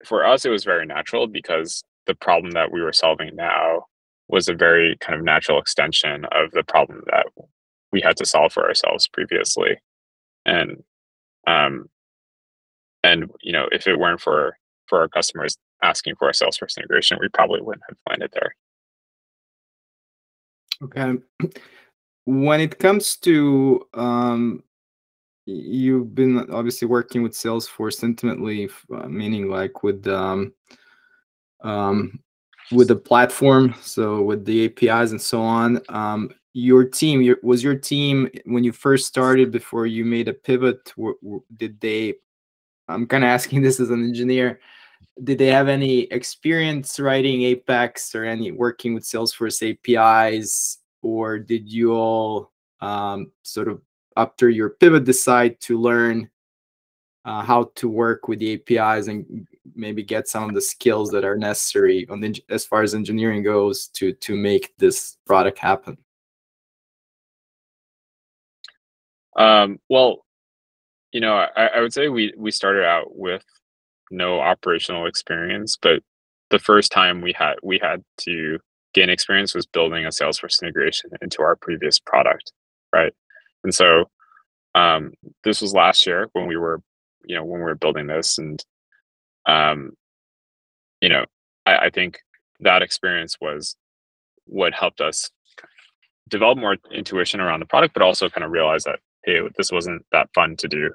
for 0.04 0.26
us 0.26 0.44
it 0.44 0.50
was 0.50 0.64
very 0.64 0.84
natural 0.84 1.28
because 1.28 1.84
the 2.06 2.14
problem 2.16 2.50
that 2.52 2.72
we 2.72 2.82
were 2.82 2.92
solving 2.92 3.36
now 3.36 3.84
was 4.28 4.48
a 4.48 4.54
very 4.54 4.96
kind 4.98 5.16
of 5.16 5.24
natural 5.24 5.58
extension 5.58 6.24
of 6.32 6.50
the 6.50 6.64
problem 6.64 7.02
that 7.06 7.26
we 7.92 8.00
had 8.00 8.16
to 8.18 8.26
solve 8.26 8.52
for 8.52 8.66
ourselves 8.66 9.08
previously. 9.08 9.78
And 10.46 10.82
um 11.46 11.88
and 13.02 13.30
you 13.42 13.52
know 13.52 13.68
if 13.72 13.86
it 13.86 13.98
weren't 13.98 14.20
for 14.20 14.56
for 14.86 15.00
our 15.00 15.08
customers 15.08 15.56
asking 15.82 16.14
for 16.16 16.28
a 16.28 16.32
salesforce 16.32 16.76
integration 16.76 17.18
we 17.20 17.28
probably 17.28 17.60
wouldn't 17.60 17.84
have 17.88 17.98
landed 18.08 18.30
there. 18.32 18.54
Okay. 20.82 21.18
When 22.24 22.60
it 22.60 22.78
comes 22.78 23.16
to 23.18 23.86
um 23.94 24.62
you've 25.46 26.14
been 26.14 26.50
obviously 26.50 26.86
working 26.86 27.22
with 27.22 27.32
salesforce 27.32 28.04
intimately 28.04 28.68
uh, 28.94 29.08
meaning 29.08 29.48
like 29.48 29.82
with 29.82 30.06
um 30.06 30.52
um 31.64 32.20
with 32.70 32.88
the 32.88 32.96
platform 32.96 33.74
so 33.80 34.20
with 34.20 34.44
the 34.44 34.66
apis 34.66 35.10
and 35.10 35.20
so 35.20 35.40
on 35.40 35.80
um 35.88 36.30
your 36.54 36.84
team 36.84 37.20
your, 37.22 37.36
was 37.42 37.62
your 37.62 37.74
team 37.74 38.28
when 38.46 38.64
you 38.64 38.72
first 38.72 39.06
started 39.06 39.50
before 39.50 39.86
you 39.86 40.04
made 40.04 40.28
a 40.28 40.32
pivot 40.32 40.92
did 41.56 41.80
they 41.80 42.14
i'm 42.88 43.06
kind 43.06 43.24
of 43.24 43.28
asking 43.28 43.62
this 43.62 43.80
as 43.80 43.90
an 43.90 44.04
engineer 44.04 44.60
did 45.24 45.38
they 45.38 45.48
have 45.48 45.68
any 45.68 46.00
experience 46.04 46.98
writing 46.98 47.42
apex 47.42 48.14
or 48.14 48.24
any 48.24 48.50
working 48.50 48.94
with 48.94 49.04
salesforce 49.04 49.62
apis 49.62 50.78
or 51.02 51.38
did 51.38 51.70
you 51.70 51.92
all 51.92 52.52
um, 52.80 53.30
sort 53.42 53.68
of 53.68 53.80
after 54.16 54.48
your 54.48 54.70
pivot 54.70 55.04
decide 55.04 55.60
to 55.60 55.78
learn 55.78 56.28
uh, 57.24 57.42
how 57.42 57.70
to 57.74 57.88
work 57.88 58.26
with 58.26 58.38
the 58.38 58.54
apis 58.54 59.08
and 59.08 59.46
maybe 59.74 60.02
get 60.02 60.28
some 60.28 60.48
of 60.48 60.54
the 60.54 60.60
skills 60.60 61.10
that 61.10 61.24
are 61.24 61.36
necessary 61.36 62.08
on 62.08 62.20
the, 62.20 62.42
as 62.48 62.64
far 62.64 62.82
as 62.82 62.94
engineering 62.94 63.42
goes 63.42 63.88
to 63.88 64.12
to 64.14 64.34
make 64.34 64.72
this 64.78 65.18
product 65.26 65.58
happen 65.58 65.96
Um, 69.36 69.78
well, 69.88 70.24
you 71.12 71.20
know, 71.20 71.34
I, 71.34 71.66
I 71.76 71.80
would 71.80 71.92
say 71.92 72.08
we 72.08 72.32
we 72.36 72.50
started 72.50 72.84
out 72.84 73.16
with 73.16 73.44
no 74.10 74.40
operational 74.40 75.06
experience, 75.06 75.76
but 75.80 76.02
the 76.50 76.58
first 76.58 76.92
time 76.92 77.20
we 77.20 77.32
had 77.32 77.56
we 77.62 77.78
had 77.82 78.02
to 78.18 78.58
gain 78.94 79.10
experience 79.10 79.54
was 79.54 79.66
building 79.66 80.04
a 80.04 80.08
Salesforce 80.08 80.62
integration 80.62 81.10
into 81.22 81.42
our 81.42 81.56
previous 81.56 81.98
product, 81.98 82.52
right? 82.92 83.12
And 83.64 83.74
so 83.74 84.04
um, 84.74 85.12
this 85.44 85.60
was 85.60 85.74
last 85.74 86.06
year 86.06 86.28
when 86.32 86.46
we 86.46 86.56
were, 86.56 86.80
you 87.24 87.36
know, 87.36 87.44
when 87.44 87.60
we 87.60 87.64
were 87.64 87.74
building 87.74 88.06
this, 88.06 88.38
and 88.38 88.64
um, 89.46 89.92
you 91.00 91.08
know, 91.08 91.24
I, 91.66 91.76
I 91.86 91.90
think 91.90 92.18
that 92.60 92.82
experience 92.82 93.36
was 93.40 93.76
what 94.46 94.74
helped 94.74 95.00
us 95.00 95.30
develop 96.28 96.58
more 96.58 96.76
intuition 96.92 97.40
around 97.40 97.60
the 97.60 97.66
product, 97.66 97.94
but 97.94 98.02
also 98.02 98.28
kind 98.28 98.44
of 98.44 98.50
realize 98.50 98.84
that 98.84 99.00
hey, 99.28 99.40
this 99.56 99.70
wasn't 99.70 100.04
that 100.12 100.30
fun 100.34 100.56
to 100.56 100.68
do. 100.68 100.90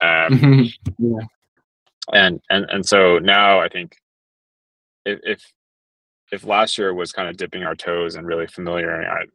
Um, 0.00 0.70
yeah. 0.98 1.26
And 2.12 2.40
and 2.50 2.66
and 2.70 2.86
so 2.86 3.18
now 3.18 3.60
I 3.60 3.68
think 3.68 3.96
if, 5.04 5.20
if 5.22 5.52
if 6.32 6.44
last 6.44 6.78
year 6.78 6.94
was 6.94 7.12
kind 7.12 7.28
of 7.28 7.36
dipping 7.36 7.62
our 7.62 7.74
toes 7.74 8.16
and 8.16 8.26
really 8.26 8.46
familiarizing 8.46 9.30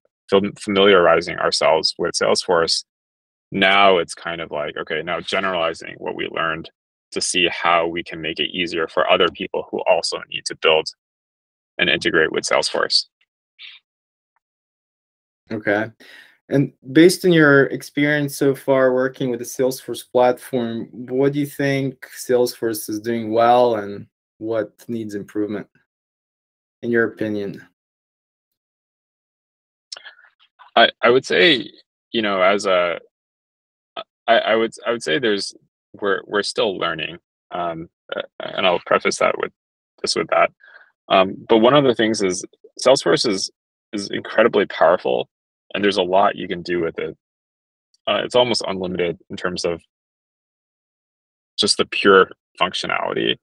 familiarizing 0.60 1.38
ourselves 1.38 1.96
with 1.98 2.14
Salesforce, 2.14 2.84
now 3.52 3.98
it's 3.98 4.14
kind 4.14 4.42
of 4.42 4.52
like 4.52 4.76
okay, 4.78 5.02
now 5.02 5.20
generalizing 5.20 5.96
what 5.98 6.16
we 6.16 6.28
learned 6.28 6.70
to 7.12 7.22
see 7.22 7.48
how 7.48 7.88
we 7.88 8.04
can 8.04 8.22
make 8.22 8.40
it 8.40 8.56
easier 8.56 8.88
for 8.88 9.12
other 9.12 9.28
people 9.30 9.68
who 9.72 9.82
also 9.90 10.22
need 10.30 10.46
to 10.46 10.56
build 10.56 10.88
and 11.80 11.90
integrate 11.90 12.32
with 12.32 12.44
Salesforce. 12.44 13.06
Okay. 15.52 15.90
And 16.50 16.74
based 16.92 17.24
on 17.26 17.32
your 17.32 17.66
experience 17.66 18.36
so 18.36 18.56
far 18.56 18.92
working 18.94 19.30
with 19.30 19.40
the 19.40 19.46
Salesforce 19.46 20.04
platform, 20.12 20.90
what 20.92 21.34
do 21.34 21.40
you 21.40 21.46
think 21.46 22.08
Salesforce 22.18 22.90
is 22.90 23.00
doing 23.00 23.32
well 23.32 23.76
and 23.76 24.08
what 24.40 24.74
needs 24.88 25.14
improvement, 25.14 25.68
in 26.82 26.90
your 26.90 27.06
opinion? 27.06 27.66
I, 30.76 30.90
I 31.04 31.12
would 31.12 31.26
say, 31.26 31.72
you 32.12 32.24
know, 32.24 32.42
as 32.42 32.66
a, 32.66 33.00
I, 34.28 34.38
I 34.40 34.56
would 34.56 34.74
I 34.88 34.92
would 34.92 35.04
say 35.04 35.20
there's 35.20 35.54
we're 36.00 36.22
we're 36.26 36.44
still 36.44 36.78
learning, 36.78 37.18
um, 37.52 37.90
and 38.40 38.66
I'll 38.66 38.80
preface 38.86 39.18
that 39.18 39.38
with 39.38 39.52
this 40.02 40.16
with 40.16 40.28
that. 40.30 40.52
Um, 41.10 41.36
but 41.48 41.58
one 41.58 41.74
of 41.74 41.84
the 41.84 41.96
things 41.96 42.22
is 42.22 42.46
Salesforce 42.84 43.28
is 43.28 43.52
is 43.92 44.10
incredibly 44.10 44.66
powerful 44.68 45.28
and 45.74 45.84
there's 45.84 45.98
a 45.98 46.04
lot 46.04 46.36
you 46.36 46.48
can 46.48 46.62
do 46.62 46.82
with 46.82 46.98
it. 47.00 47.18
Uh, 48.08 48.22
it's 48.24 48.36
almost 48.36 48.64
unlimited 48.68 49.20
in 49.30 49.38
terms 49.38 49.66
of 49.66 49.82
just 51.58 51.78
the 51.78 51.86
pure 51.86 52.32
functionality, 52.60 53.38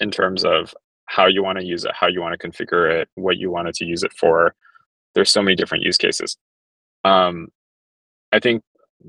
in 0.00 0.10
terms 0.10 0.44
of 0.44 0.74
how 1.06 1.26
you 1.26 1.42
want 1.42 1.58
to 1.58 1.64
use 1.64 1.84
it, 1.84 1.92
how 1.94 2.06
you 2.06 2.20
want 2.20 2.38
to 2.38 2.48
configure 2.48 2.90
it, 2.90 3.08
what 3.14 3.38
you 3.38 3.50
wanted 3.50 3.74
to 3.74 3.84
use 3.84 4.02
it 4.02 4.12
for. 4.12 4.54
There's 5.14 5.30
so 5.30 5.42
many 5.42 5.56
different 5.56 5.84
use 5.84 5.96
cases. 5.96 6.36
Um, 7.04 7.48
I 8.32 8.40
think 8.40 8.62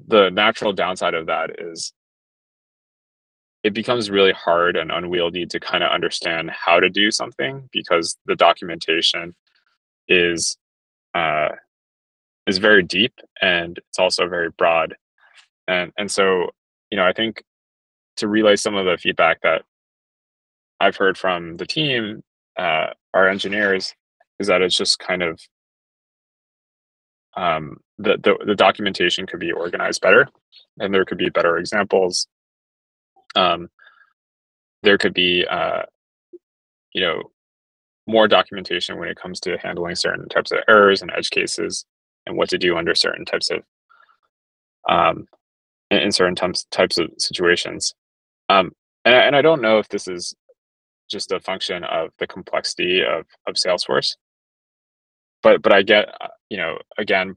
the 0.08 0.30
natural 0.30 0.74
downside 0.74 1.14
of 1.14 1.28
that 1.28 1.60
is 1.60 1.94
it 3.64 3.74
becomes 3.74 4.10
really 4.10 4.32
hard 4.32 4.78
and 4.78 4.92
unwieldy 4.92 5.46
to 5.46 5.60
kind 5.60 5.84
of 5.84 5.92
understand 5.92 6.50
how 6.52 6.80
to 6.80 6.90
do 6.90 7.12
something 7.12 7.68
because 7.74 8.18
the 8.26 8.36
documentation 8.36 9.36
is 10.08 10.58
uh, 11.14 11.50
is 12.50 12.58
very 12.58 12.84
deep 12.84 13.14
and 13.42 13.78
it's 13.78 14.00
also 14.00 14.28
very 14.28 14.50
broad. 14.58 14.96
And 15.68 15.94
and 15.98 16.12
so, 16.12 16.50
you 16.90 16.98
know, 16.98 17.06
I 17.06 17.14
think 17.14 17.44
to 18.18 18.28
relay 18.28 18.56
some 18.56 18.76
of 18.76 18.86
the 18.86 18.98
feedback 18.98 19.42
that 19.44 19.62
I've 20.80 20.98
heard 20.98 21.18
from 21.18 21.58
the 21.58 21.66
team, 21.66 22.24
uh, 22.58 22.88
our 23.14 23.30
engineers, 23.30 23.94
is 24.40 24.48
that 24.48 24.62
it's 24.62 24.76
just 24.76 24.98
kind 25.00 25.22
of 25.22 25.40
um, 27.38 27.78
the, 28.00 28.18
the 28.18 28.36
the 28.46 28.56
documentation 28.56 29.28
could 29.28 29.40
be 29.40 29.52
organized 29.52 30.02
better, 30.02 30.28
and 30.80 30.94
there 30.94 31.06
could 31.06 31.20
be 31.20 31.30
better 31.30 31.58
examples. 31.58 32.28
Um, 33.36 33.70
there 34.82 34.98
could 34.98 35.14
be, 35.14 35.46
uh, 35.46 35.84
you 36.94 37.02
know, 37.02 37.22
more 38.08 38.28
documentation 38.28 38.98
when 38.98 39.10
it 39.10 39.18
comes 39.22 39.40
to 39.42 39.58
handling 39.60 39.96
certain 39.96 40.28
types 40.30 40.52
of 40.52 40.60
errors 40.68 41.04
and 41.04 41.12
edge 41.16 41.30
cases 41.30 41.86
and 42.30 42.38
what 42.38 42.50
to 42.50 42.58
do 42.58 42.78
under 42.78 42.96
certain 42.96 43.26
types 43.26 43.50
of 43.50 43.64
um, 44.88 45.28
in 45.92 46.12
certain 46.12 46.36
types 46.36 46.66
types 46.72 46.98
of 46.98 47.10
situations. 47.18 47.94
Um, 48.48 48.72
and, 49.04 49.16
and 49.16 49.36
I 49.36 49.42
don't 49.42 49.62
know 49.62 49.80
if 49.80 49.90
this 49.90 50.08
is 50.08 50.34
just 51.10 51.32
a 51.32 51.40
function 51.40 51.84
of 51.84 52.12
the 52.20 52.28
complexity 52.28 53.04
of 53.04 53.26
of 53.48 53.56
Salesforce, 53.56 54.16
but 55.44 55.62
but 55.62 55.74
I 55.74 55.82
get 55.82 56.10
uh, 56.22 56.28
you 56.50 56.58
know 56.58 56.78
again, 56.98 57.36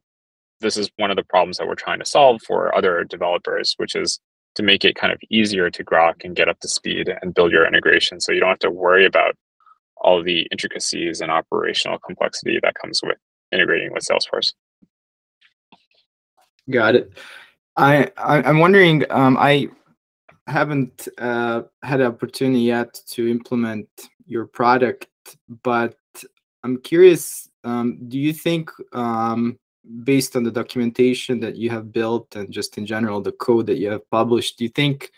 this 0.60 0.76
is 0.76 0.90
one 0.96 1.10
of 1.10 1.16
the 1.16 1.24
problems 1.24 1.58
that 1.58 1.66
we're 1.66 1.74
trying 1.74 1.98
to 1.98 2.04
solve 2.04 2.40
for 2.46 2.74
other 2.74 3.04
developers, 3.04 3.74
which 3.78 3.96
is 3.96 4.20
to 4.54 4.62
make 4.62 4.84
it 4.84 4.94
kind 4.94 5.12
of 5.12 5.18
easier 5.30 5.70
to 5.70 5.82
grok 5.82 6.24
and 6.24 6.36
get 6.36 6.48
up 6.48 6.60
to 6.60 6.68
speed 6.68 7.10
and 7.22 7.34
build 7.34 7.52
your 7.52 7.66
integration, 7.66 8.20
so 8.20 8.32
you 8.32 8.40
don't 8.40 8.50
have 8.50 8.58
to 8.60 8.70
worry 8.70 9.06
about 9.06 9.34
all 9.96 10.22
the 10.22 10.46
intricacies 10.50 11.20
and 11.20 11.30
operational 11.30 11.98
complexity 11.98 12.58
that 12.62 12.74
comes 12.74 13.00
with 13.02 13.16
integrating 13.52 13.92
with 13.92 14.04
Salesforce. 14.04 14.52
Got 16.70 16.94
it. 16.94 17.12
I, 17.76 18.10
I 18.16 18.48
am 18.48 18.58
wondering. 18.58 19.04
Um, 19.10 19.36
I 19.38 19.68
haven't 20.46 21.08
uh, 21.18 21.62
had 21.82 22.00
the 22.00 22.06
opportunity 22.06 22.60
yet 22.60 23.00
to 23.08 23.28
implement 23.28 23.88
your 24.26 24.46
product, 24.46 25.06
but 25.62 25.96
I'm 26.62 26.78
curious. 26.78 27.48
Um, 27.64 27.98
do 28.08 28.18
you 28.18 28.32
think, 28.32 28.70
um, 28.92 29.58
based 30.04 30.36
on 30.36 30.42
the 30.44 30.50
documentation 30.50 31.40
that 31.40 31.56
you 31.56 31.70
have 31.70 31.92
built 31.92 32.36
and 32.36 32.50
just 32.50 32.78
in 32.78 32.86
general 32.86 33.20
the 33.20 33.32
code 33.32 33.66
that 33.66 33.78
you 33.78 33.90
have 33.90 34.08
published, 34.10 34.58
do 34.58 34.64
you 34.64 34.70
think 34.70 35.10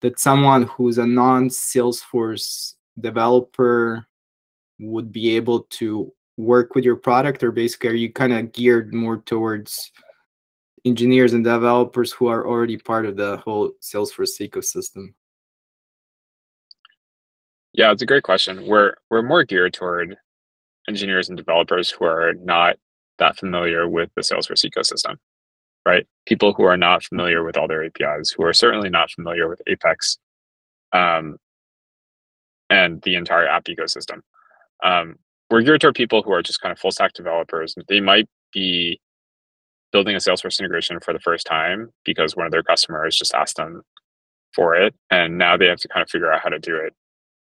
that 0.00 0.18
someone 0.18 0.62
who's 0.64 0.98
a 0.98 1.06
non-Salesforce 1.06 2.74
developer 3.00 4.06
would 4.80 5.12
be 5.12 5.36
able 5.36 5.60
to 5.70 6.12
work 6.36 6.74
with 6.74 6.84
your 6.84 6.96
product, 6.96 7.42
or 7.42 7.50
basically, 7.50 7.90
are 7.90 7.94
you 7.94 8.12
kind 8.12 8.32
of 8.32 8.52
geared 8.52 8.94
more 8.94 9.18
towards 9.18 9.90
engineers 10.84 11.32
and 11.32 11.44
developers 11.44 12.12
who 12.12 12.26
are 12.28 12.46
already 12.46 12.76
part 12.76 13.06
of 13.06 13.16
the 13.16 13.38
whole 13.38 13.72
Salesforce 13.82 14.40
ecosystem? 14.40 15.14
Yeah, 17.72 17.92
it's 17.92 18.02
a 18.02 18.06
great 18.06 18.22
question. 18.22 18.66
We're 18.66 18.94
we're 19.10 19.22
more 19.22 19.44
geared 19.44 19.74
toward 19.74 20.16
engineers 20.88 21.28
and 21.28 21.36
developers 21.36 21.90
who 21.90 22.04
are 22.04 22.34
not 22.34 22.76
that 23.18 23.36
familiar 23.36 23.88
with 23.88 24.10
the 24.14 24.22
Salesforce 24.22 24.68
ecosystem, 24.68 25.16
right? 25.86 26.06
People 26.26 26.54
who 26.54 26.64
are 26.64 26.76
not 26.76 27.04
familiar 27.04 27.44
with 27.44 27.56
all 27.56 27.68
their 27.68 27.84
APIs, 27.84 28.30
who 28.30 28.44
are 28.44 28.52
certainly 28.52 28.88
not 28.88 29.10
familiar 29.10 29.48
with 29.48 29.60
Apex 29.66 30.18
um, 30.92 31.36
and 32.70 33.02
the 33.02 33.14
entire 33.16 33.46
app 33.46 33.64
ecosystem. 33.64 34.20
Um, 34.82 35.16
we're 35.50 35.62
geared 35.62 35.80
toward 35.80 35.94
people 35.94 36.22
who 36.22 36.32
are 36.32 36.42
just 36.42 36.60
kind 36.60 36.72
of 36.72 36.78
full 36.78 36.90
stack 36.90 37.12
developers. 37.12 37.74
They 37.88 38.00
might 38.00 38.28
be 38.52 39.00
building 39.92 40.14
a 40.14 40.18
Salesforce 40.18 40.58
integration 40.58 41.00
for 41.00 41.12
the 41.12 41.20
first 41.20 41.46
time 41.46 41.90
because 42.04 42.36
one 42.36 42.46
of 42.46 42.52
their 42.52 42.62
customers 42.62 43.16
just 43.16 43.34
asked 43.34 43.56
them 43.56 43.82
for 44.54 44.74
it. 44.74 44.94
And 45.10 45.38
now 45.38 45.56
they 45.56 45.66
have 45.66 45.78
to 45.78 45.88
kind 45.88 46.02
of 46.02 46.10
figure 46.10 46.32
out 46.32 46.40
how 46.42 46.50
to 46.50 46.58
do 46.58 46.76
it. 46.76 46.94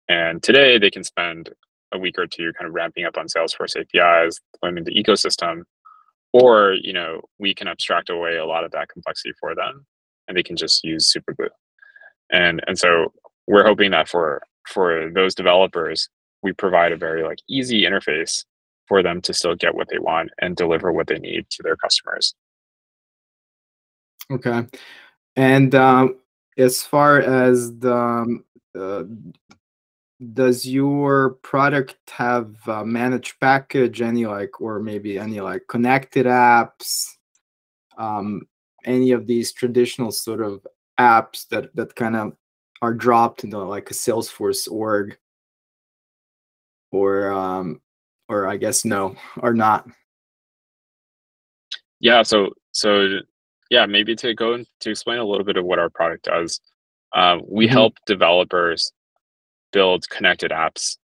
And 0.10 0.42
today 0.42 0.78
they 0.78 0.90
can 0.90 1.04
spend 1.04 1.50
a 1.94 1.98
week 2.00 2.16
or 2.18 2.28
two 2.28 2.52
kind 2.54 2.68
of 2.68 2.74
ramping 2.74 3.06
up 3.06 3.18
on 3.18 3.28
Salesforce 3.28 3.76
APIs, 3.76 4.40
learning 4.62 4.86
the 4.86 4.94
ecosystem, 4.94 5.64
or 6.34 6.74
you 6.82 6.94
know 6.94 7.22
we 7.40 7.54
can 7.54 7.68
abstract 7.68 8.10
away 8.10 8.38
a 8.38 8.46
lot 8.46 8.64
of 8.64 8.72
that 8.72 8.90
complexity 8.90 9.34
for 9.40 9.56
them, 9.56 9.86
and 10.28 10.38
they 10.38 10.44
can 10.44 10.56
just 10.56 10.84
use 10.84 11.12
Superglue. 11.12 11.50
And 12.32 12.62
and 12.68 12.78
so 12.78 13.14
we're 13.48 13.66
hoping 13.66 13.92
that 13.92 14.10
for 14.10 14.42
for 14.68 15.10
those 15.14 15.36
developers, 15.36 16.10
we 16.44 16.54
provide 16.54 16.92
a 16.92 16.98
very 16.98 17.24
like 17.24 17.40
easy 17.50 17.84
interface 17.84 18.44
for 18.88 19.04
them 19.04 19.22
to 19.22 19.34
still 19.34 19.56
get 19.56 19.76
what 19.76 19.90
they 19.90 20.00
want 20.00 20.32
and 20.40 20.56
deliver 20.56 20.92
what 20.92 21.08
they 21.08 21.20
need 21.20 21.50
to 21.50 21.64
their 21.64 21.76
customers. 21.76 22.34
Okay, 24.32 24.66
and 25.36 25.76
um, 25.76 26.18
as 26.58 26.82
far 26.84 27.20
as 27.20 27.78
the 27.78 27.96
um, 27.96 28.44
uh, 28.78 29.04
does 30.34 30.68
your 30.68 31.32
product 31.44 31.96
have 32.10 32.56
a 32.68 32.86
managed 32.86 33.40
package 33.40 34.02
any 34.02 34.26
like 34.26 34.60
or 34.60 34.80
maybe 34.80 35.20
any 35.20 35.40
like 35.40 35.62
connected 35.68 36.26
apps 36.26 37.06
um 38.00 38.42
any 38.86 39.12
of 39.12 39.28
these 39.28 39.52
traditional 39.52 40.12
sort 40.12 40.42
of 40.42 40.66
apps 41.00 41.48
that 41.50 41.74
that 41.76 41.96
kind 41.96 42.16
of 42.16 42.34
are 42.82 42.94
dropped 42.94 43.44
into 43.44 43.60
like 43.60 43.92
a 43.92 43.94
salesforce 43.94 44.70
org 44.72 45.18
or 46.92 47.32
um 47.32 47.80
or 48.30 48.48
i 48.48 48.58
guess 48.58 48.86
no 48.86 49.16
or 49.42 49.54
not 49.54 49.88
yeah 52.00 52.24
so 52.24 52.50
so 52.72 53.20
yeah 53.70 53.86
maybe 53.86 54.16
to 54.16 54.34
go 54.34 54.64
to 54.80 54.90
explain 54.90 55.20
a 55.20 55.26
little 55.26 55.46
bit 55.46 55.58
of 55.58 55.66
what 55.66 55.80
our 55.80 55.90
product 55.90 56.26
does 56.26 56.60
um, 57.16 57.42
we 57.48 57.66
mm-hmm. 57.66 57.74
help 57.74 57.94
developers 58.06 58.92
build 59.72 60.10
connected 60.10 60.52
apps 60.52 60.98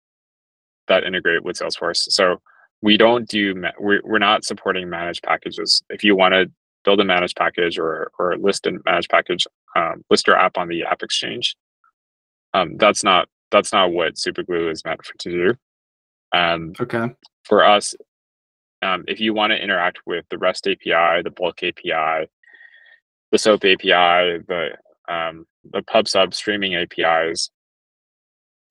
that 0.87 1.03
integrate 1.03 1.43
with 1.43 1.57
Salesforce. 1.57 2.11
So 2.11 2.41
we 2.81 2.97
don't 2.97 3.27
do 3.27 3.61
we're, 3.79 4.01
we're 4.03 4.19
not 4.19 4.43
supporting 4.43 4.89
managed 4.89 5.23
packages. 5.23 5.83
If 5.89 6.03
you 6.03 6.15
want 6.15 6.33
to 6.33 6.51
build 6.83 6.99
a 6.99 7.05
managed 7.05 7.37
package 7.37 7.77
or 7.77 8.11
or 8.17 8.37
list 8.37 8.65
a 8.65 8.79
managed 8.85 9.09
package, 9.09 9.47
um, 9.75 10.03
list 10.09 10.27
your 10.27 10.37
app 10.37 10.57
on 10.57 10.67
the 10.67 10.83
App 10.83 11.03
Exchange. 11.03 11.55
Um, 12.53 12.77
that's 12.77 13.03
not 13.03 13.29
that's 13.51 13.71
not 13.71 13.91
what 13.91 14.15
Superglue 14.15 14.71
is 14.71 14.83
meant 14.83 15.05
for, 15.05 15.17
to 15.19 15.31
do. 15.31 15.55
Um, 16.33 16.73
okay. 16.79 17.09
For 17.43 17.63
us, 17.63 17.93
um, 18.81 19.03
if 19.07 19.19
you 19.19 19.33
want 19.33 19.51
to 19.51 19.61
interact 19.61 19.99
with 20.05 20.25
the 20.29 20.37
REST 20.37 20.67
API, 20.67 21.21
the 21.23 21.33
Bulk 21.35 21.63
API, 21.63 22.29
the 23.31 23.37
SOAP 23.37 23.63
API, 23.65 24.43
the 24.47 24.69
um, 25.07 25.45
the 25.71 25.81
PubSub 25.81 26.33
streaming 26.33 26.75
APIs, 26.75 27.51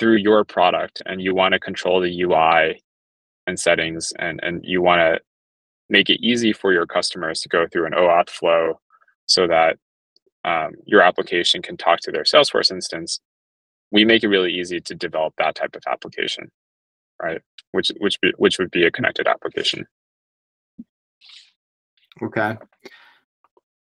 through 0.01 0.17
your 0.17 0.45
product 0.45 1.03
and 1.07 1.21
you 1.21 1.35
want 1.35 1.53
to 1.53 1.61
control 1.61 2.01
the 2.01 2.23
UI 2.23 2.83
and 3.47 3.61
settings 3.61 4.13
and, 4.19 4.41
and 4.43 4.65
you 4.65 4.81
want 4.81 4.99
to 4.99 5.21
make 5.91 6.09
it 6.09 6.25
easy 6.25 6.53
for 6.53 6.73
your 6.73 6.87
customers 6.87 7.41
to 7.43 7.49
go 7.49 7.67
through 7.71 7.85
an 7.85 7.93
OAuth 7.93 8.31
flow 8.31 8.81
so 9.27 9.47
that 9.47 9.77
um, 10.45 10.73
your 10.87 11.03
application 11.03 11.61
can 11.61 11.77
talk 11.77 12.01
to 12.01 12.11
their 12.11 12.23
Salesforce 12.23 12.71
instance, 12.73 13.21
we 13.93 14.07
make 14.07 14.25
it 14.25 14.29
really 14.29 14.53
easy 14.53 14.81
to 14.81 14.95
develop 14.95 15.35
that 15.37 15.55
type 15.55 15.77
of 15.77 15.83
application, 15.87 16.51
right? 17.23 17.41
Which 17.73 17.91
which 17.99 18.21
be, 18.21 18.33
which 18.37 18.59
would 18.59 18.71
be 18.71 18.85
a 18.85 18.91
connected 18.91 19.27
application. 19.27 19.87
Okay, 22.23 22.57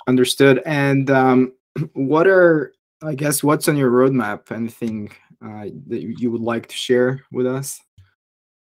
understood. 0.06 0.62
And 0.64 1.10
um, 1.10 1.52
what 1.92 2.26
are 2.26 2.72
I 3.02 3.14
guess 3.14 3.42
what's 3.42 3.68
on 3.68 3.76
your 3.76 3.90
roadmap? 3.90 4.50
Anything 4.50 5.10
uh, 5.44 5.66
that 5.88 6.02
you 6.18 6.30
would 6.30 6.40
like 6.40 6.68
to 6.68 6.76
share 6.76 7.22
with 7.32 7.46
us? 7.46 7.80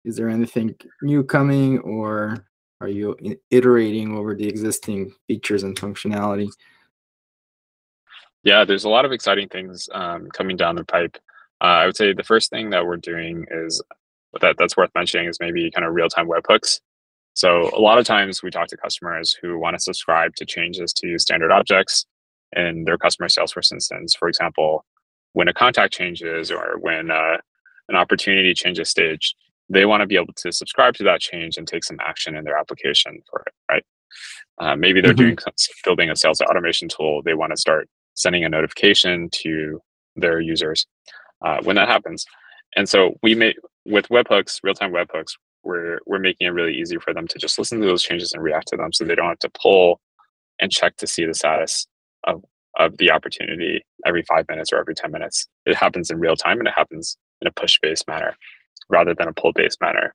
Is 0.03 0.15
there 0.15 0.29
anything 0.29 0.75
new 1.03 1.23
coming, 1.23 1.79
or 1.79 2.45
are 2.79 2.87
you 2.87 3.15
iterating 3.51 4.17
over 4.17 4.33
the 4.33 4.47
existing 4.47 5.13
features 5.27 5.61
and 5.61 5.75
functionality? 5.75 6.49
Yeah, 8.43 8.65
there's 8.65 8.85
a 8.85 8.89
lot 8.89 9.05
of 9.05 9.11
exciting 9.11 9.49
things 9.49 9.87
um, 9.93 10.27
coming 10.33 10.57
down 10.57 10.75
the 10.75 10.83
pipe. 10.83 11.17
Uh, 11.61 11.65
I 11.65 11.85
would 11.85 11.95
say 11.95 12.11
the 12.11 12.23
first 12.23 12.49
thing 12.49 12.71
that 12.71 12.83
we're 12.83 12.97
doing 12.97 13.45
is 13.51 13.83
that 14.39 14.55
that's 14.57 14.77
worth 14.77 14.91
mentioning 14.95 15.27
is 15.27 15.37
maybe 15.39 15.69
kind 15.71 15.85
of 15.85 15.93
real-time 15.93 16.27
webhooks. 16.27 16.79
So 17.33 17.69
a 17.75 17.79
lot 17.79 17.97
of 17.97 18.05
times 18.05 18.43
we 18.43 18.49
talk 18.49 18.67
to 18.67 18.77
customers 18.77 19.37
who 19.41 19.57
want 19.57 19.75
to 19.75 19.79
subscribe 19.79 20.35
to 20.35 20.45
changes 20.45 20.93
to 20.93 21.17
standard 21.17 21.51
objects 21.51 22.05
in 22.55 22.83
their 22.83 22.97
customer 22.97 23.27
Salesforce 23.27 23.71
instance. 23.71 24.15
For 24.15 24.27
example, 24.27 24.85
when 25.33 25.47
a 25.47 25.53
contact 25.53 25.93
changes 25.93 26.51
or 26.51 26.77
when 26.79 27.09
uh, 27.09 27.37
an 27.87 27.95
opportunity 27.95 28.53
changes 28.53 28.89
stage, 28.89 29.33
they 29.69 29.85
want 29.85 30.01
to 30.01 30.07
be 30.07 30.15
able 30.15 30.33
to 30.35 30.51
subscribe 30.51 30.95
to 30.95 31.03
that 31.03 31.21
change 31.21 31.57
and 31.57 31.65
take 31.65 31.83
some 31.83 31.97
action 32.01 32.35
in 32.35 32.43
their 32.43 32.57
application 32.57 33.21
for 33.29 33.43
it, 33.47 33.53
right? 33.71 33.85
Uh, 34.59 34.75
maybe 34.75 34.99
they're 34.99 35.13
mm-hmm. 35.13 35.35
doing 35.35 35.37
building 35.85 36.09
a 36.09 36.15
sales 36.15 36.41
automation 36.41 36.89
tool. 36.89 37.21
They 37.23 37.33
want 37.33 37.51
to 37.51 37.57
start 37.57 37.87
sending 38.15 38.43
a 38.43 38.49
notification 38.49 39.29
to 39.31 39.81
their 40.17 40.41
users 40.41 40.85
uh, 41.45 41.59
when 41.63 41.77
that 41.77 41.87
happens. 41.87 42.25
And 42.75 42.89
so 42.89 43.17
we 43.23 43.35
make 43.35 43.55
with 43.85 44.07
webhooks, 44.09 44.59
real-time 44.63 44.91
webhooks, 44.91 45.37
we're 45.63 45.99
we're 46.07 46.19
making 46.19 46.47
it 46.47 46.51
really 46.51 46.73
easy 46.73 46.97
for 46.97 47.13
them 47.13 47.27
to 47.27 47.37
just 47.37 47.59
listen 47.59 47.79
to 47.81 47.87
those 47.87 48.03
changes 48.03 48.33
and 48.33 48.41
react 48.41 48.67
to 48.69 48.77
them, 48.77 48.91
so 48.91 49.03
they 49.03 49.15
don't 49.15 49.27
have 49.27 49.39
to 49.39 49.51
pull 49.61 49.99
and 50.59 50.71
check 50.71 50.95
to 50.97 51.07
see 51.07 51.25
the 51.25 51.33
status 51.33 51.87
of 52.25 52.43
of 52.77 52.97
the 52.97 53.11
opportunity 53.11 53.83
every 54.05 54.23
five 54.23 54.45
minutes 54.49 54.71
or 54.71 54.77
every 54.77 54.95
10 54.95 55.11
minutes. 55.11 55.47
It 55.65 55.75
happens 55.75 56.09
in 56.09 56.19
real 56.19 56.35
time 56.35 56.59
and 56.59 56.67
it 56.67 56.73
happens 56.73 57.17
in 57.41 57.47
a 57.47 57.51
push 57.51 57.77
based 57.81 58.07
manner 58.07 58.35
rather 58.89 59.13
than 59.13 59.27
a 59.27 59.33
pull 59.33 59.51
based 59.53 59.79
manner. 59.81 60.13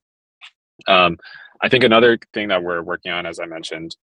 Um, 0.88 1.18
I 1.62 1.68
think 1.68 1.84
another 1.84 2.18
thing 2.34 2.48
that 2.48 2.62
we're 2.62 2.82
working 2.82 3.12
on, 3.12 3.26
as 3.26 3.38
I 3.38 3.46
mentioned, 3.46 3.96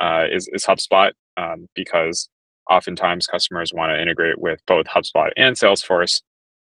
uh, 0.00 0.24
is, 0.30 0.48
is 0.52 0.64
HubSpot 0.64 1.12
um, 1.36 1.68
because 1.74 2.28
oftentimes 2.70 3.26
customers 3.26 3.72
want 3.72 3.90
to 3.90 4.00
integrate 4.00 4.38
with 4.38 4.60
both 4.66 4.86
HubSpot 4.86 5.30
and 5.36 5.56
Salesforce, 5.56 6.22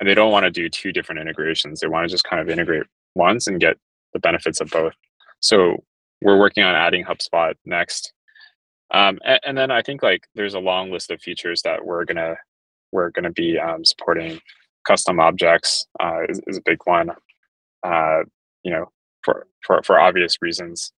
and 0.00 0.08
they 0.08 0.14
don't 0.14 0.32
want 0.32 0.44
to 0.44 0.50
do 0.50 0.68
two 0.68 0.92
different 0.92 1.20
integrations. 1.20 1.80
They 1.80 1.88
want 1.88 2.08
to 2.08 2.10
just 2.10 2.24
kind 2.24 2.40
of 2.40 2.48
integrate 2.48 2.84
once 3.14 3.46
and 3.46 3.60
get 3.60 3.76
the 4.12 4.18
benefits 4.18 4.60
of 4.60 4.70
both. 4.70 4.94
So 5.40 5.84
we're 6.22 6.38
working 6.38 6.64
on 6.64 6.74
adding 6.74 7.04
HubSpot 7.04 7.54
next 7.64 8.12
um, 8.90 9.18
and, 9.24 9.40
and, 9.44 9.58
then 9.58 9.70
I 9.70 9.82
think 9.82 10.02
like 10.02 10.26
there's 10.34 10.54
a 10.54 10.60
long 10.60 10.90
list 10.90 11.10
of 11.10 11.20
features 11.20 11.60
that 11.62 11.84
we're 11.84 12.06
gonna 12.06 12.36
we're 12.90 13.10
gonna 13.10 13.30
be 13.30 13.58
um, 13.58 13.84
supporting. 13.84 14.40
Custom 14.86 15.18
objects 15.20 15.86
uh, 16.00 16.20
is, 16.30 16.40
is, 16.46 16.56
a 16.56 16.62
big 16.64 16.78
one, 16.84 17.10
uh, 17.82 18.20
you 18.62 18.70
know, 18.70 18.90
for, 19.22 19.46
for 19.66 19.82
for 19.82 20.00
obvious 20.00 20.38
reasons. 20.40 20.92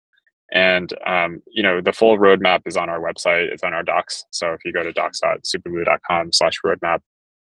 And 0.52 0.92
um, 1.04 1.42
you 1.48 1.64
know, 1.64 1.80
the 1.80 1.92
full 1.92 2.16
roadmap 2.16 2.60
is 2.66 2.76
on 2.76 2.88
our 2.88 3.00
website. 3.00 3.50
It's 3.50 3.64
on 3.64 3.74
our 3.74 3.82
docs. 3.82 4.24
So 4.30 4.52
if 4.52 4.60
you 4.64 4.72
go 4.72 4.84
to 4.84 4.92
docs.superglue.com/roadmap, 4.92 7.00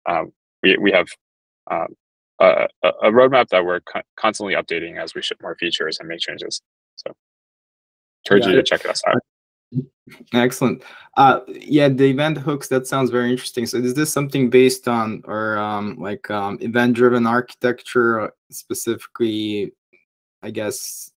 um, 0.07 0.33
we 0.65 0.77
we 0.79 0.91
have 0.91 1.07
um, 1.70 1.94
a, 2.40 2.69
a, 2.83 3.10
roadmap 3.10 3.48
that 3.48 3.65
we're 3.65 3.81
co- 3.81 4.02
constantly 4.17 4.54
updating 4.54 5.00
as 5.00 5.15
we 5.15 5.23
ship 5.23 5.38
more 5.40 5.56
features 5.56 5.98
and 5.98 6.08
make 6.08 6.21
changes. 6.21 6.60
So, 6.96 7.12
encourage 8.25 8.44
yeah, 8.44 8.50
you 8.50 8.56
to 8.56 8.62
check 8.62 8.87
us 8.88 9.02
out. 9.06 9.23
Excellent. 10.35 10.83
Uh, 11.17 11.40
yeah, 11.48 11.88
the 11.88 12.04
event 12.04 12.38
hooks, 12.38 12.69
that 12.69 12.87
sounds 12.87 13.10
very 13.10 13.31
interesting. 13.31 13.67
So 13.67 13.79
is 13.79 13.94
this 13.94 14.12
something 14.12 14.50
based 14.50 14.88
on 14.88 15.23
or 15.27 15.58
um, 15.58 15.96
like 15.98 16.31
um, 16.31 16.58
event-driven 16.60 17.27
architecture, 17.27 18.33
specifically, 18.50 19.73
I 20.42 20.50
guess, 20.50 21.10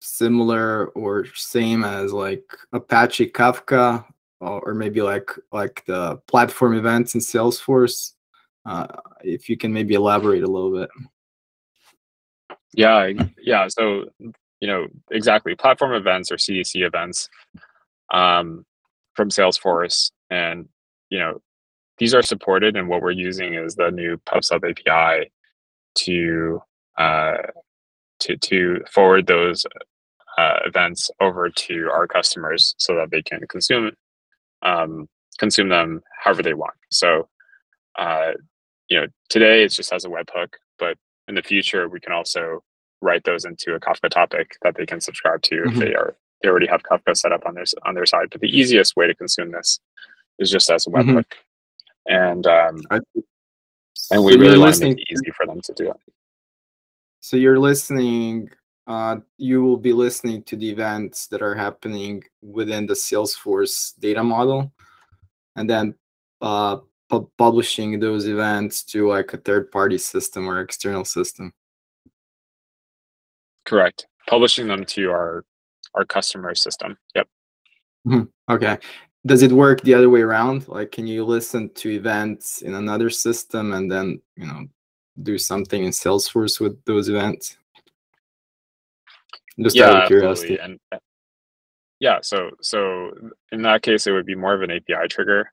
similar 0.00 0.86
or 0.88 1.26
same 1.34 1.84
as 1.84 2.12
like 2.12 2.44
Apache 2.72 3.30
Kafka 3.30 4.04
or 4.40 4.74
maybe 4.74 5.02
like 5.02 5.30
like 5.52 5.84
the 5.86 6.16
platform 6.26 6.76
events 6.76 7.14
in 7.14 7.20
Salesforce? 7.20 8.12
Uh, 8.66 8.86
if 9.22 9.48
you 9.48 9.56
can 9.56 9.72
maybe 9.72 9.94
elaborate 9.94 10.42
a 10.42 10.50
little 10.50 10.72
bit. 10.72 10.90
Yeah, 12.74 13.10
yeah. 13.40 13.68
So, 13.68 14.06
you 14.60 14.68
know, 14.68 14.86
exactly. 15.10 15.54
Platform 15.54 15.92
events 15.92 16.32
or 16.32 16.36
CDC 16.36 16.84
events 16.84 17.28
um, 18.12 18.64
from 19.14 19.30
Salesforce, 19.30 20.10
and 20.30 20.68
you 21.10 21.18
know 21.18 21.40
these 21.98 22.14
are 22.14 22.22
supported. 22.22 22.76
And 22.76 22.88
what 22.88 23.02
we're 23.02 23.12
using 23.12 23.54
is 23.54 23.74
the 23.74 23.90
new 23.90 24.18
PubSub 24.26 24.68
API 24.68 25.30
to 25.96 26.60
uh, 26.98 27.36
to 28.20 28.36
to 28.36 28.84
forward 28.90 29.26
those 29.26 29.64
uh, 30.36 30.58
events 30.66 31.10
over 31.20 31.48
to 31.48 31.88
our 31.92 32.06
customers 32.06 32.74
so 32.78 32.94
that 32.96 33.10
they 33.10 33.22
can 33.22 33.40
consume 33.48 33.92
um, 34.62 35.08
consume 35.38 35.68
them 35.68 36.02
however 36.22 36.42
they 36.42 36.54
want. 36.54 36.74
So, 36.90 37.28
uh, 37.98 38.32
you 38.88 39.00
know, 39.00 39.06
today 39.28 39.64
it's 39.64 39.76
just 39.76 39.92
as 39.92 40.04
a 40.04 40.08
webhook, 40.08 40.54
but 40.78 40.96
in 41.28 41.34
the 41.34 41.42
future 41.42 41.88
we 41.88 42.00
can 42.00 42.12
also 42.12 42.62
write 43.02 43.24
those 43.24 43.44
into 43.44 43.74
a 43.74 43.80
Kafka 43.80 44.08
topic 44.08 44.56
that 44.62 44.76
they 44.76 44.86
can 44.86 45.00
subscribe 45.00 45.42
to 45.42 45.56
mm-hmm. 45.56 45.70
if 45.70 45.78
they 45.78 45.94
are 45.94 46.16
they 46.42 46.48
already 46.48 46.66
have 46.66 46.82
Kafka 46.82 47.16
set 47.16 47.32
up 47.32 47.42
on 47.46 47.54
their 47.54 47.64
on 47.84 47.94
their 47.94 48.06
side. 48.06 48.28
But 48.30 48.40
the 48.40 48.48
easiest 48.48 48.96
way 48.96 49.06
to 49.06 49.14
consume 49.14 49.52
this 49.52 49.80
is 50.38 50.50
just 50.50 50.70
as 50.70 50.86
a 50.86 50.90
webhook, 50.90 51.24
mm-hmm. 52.08 52.14
and 52.14 52.46
um, 52.46 52.82
and 52.90 54.22
we 54.24 54.32
so 54.32 54.38
really 54.38 54.58
want 54.58 54.74
to 54.74 54.84
make 54.84 54.98
it 54.98 55.08
easy 55.10 55.30
for 55.36 55.46
them 55.46 55.60
to 55.62 55.72
do 55.72 55.90
it. 55.90 55.96
So 57.20 57.36
you're 57.36 57.58
listening. 57.58 58.50
Uh, 58.86 59.16
you 59.36 59.64
will 59.64 59.76
be 59.76 59.92
listening 59.92 60.44
to 60.44 60.54
the 60.54 60.70
events 60.70 61.26
that 61.26 61.42
are 61.42 61.56
happening 61.56 62.22
within 62.40 62.86
the 62.86 62.94
Salesforce 62.94 63.98
data 63.98 64.22
model, 64.22 64.72
and 65.56 65.68
then 65.68 65.94
uh, 66.40 66.76
pu- 67.08 67.30
publishing 67.38 67.98
those 68.00 68.26
events 68.26 68.82
to 68.84 69.08
like 69.08 69.32
a 69.32 69.38
third-party 69.38 69.98
system 69.98 70.48
or 70.48 70.60
external 70.60 71.04
system. 71.04 71.52
Correct. 73.64 74.06
Publishing 74.28 74.68
them 74.68 74.84
to 74.86 75.10
our 75.10 75.44
our 75.94 76.04
customer 76.04 76.54
system. 76.54 76.96
Yep. 77.14 77.28
Mm-hmm. 78.06 78.54
Okay. 78.54 78.78
Does 79.24 79.42
it 79.42 79.50
work 79.50 79.80
the 79.80 79.94
other 79.94 80.10
way 80.10 80.20
around? 80.20 80.68
Like, 80.68 80.92
can 80.92 81.06
you 81.06 81.24
listen 81.24 81.70
to 81.74 81.90
events 81.90 82.62
in 82.62 82.74
another 82.74 83.10
system 83.10 83.72
and 83.72 83.90
then 83.90 84.20
you 84.36 84.46
know 84.46 84.66
do 85.22 85.38
something 85.38 85.84
in 85.84 85.90
Salesforce 85.90 86.60
with 86.60 86.82
those 86.84 87.08
events? 87.08 87.56
Just 89.60 89.74
yeah, 89.74 89.88
out 89.88 90.02
of 90.02 90.08
curiosity. 90.08 90.58
And 90.58 90.78
yeah, 91.98 92.18
so 92.22 92.50
so 92.60 93.10
in 93.52 93.62
that 93.62 93.82
case, 93.82 94.06
it 94.06 94.12
would 94.12 94.26
be 94.26 94.34
more 94.34 94.54
of 94.54 94.62
an 94.62 94.70
API 94.70 95.08
trigger. 95.08 95.50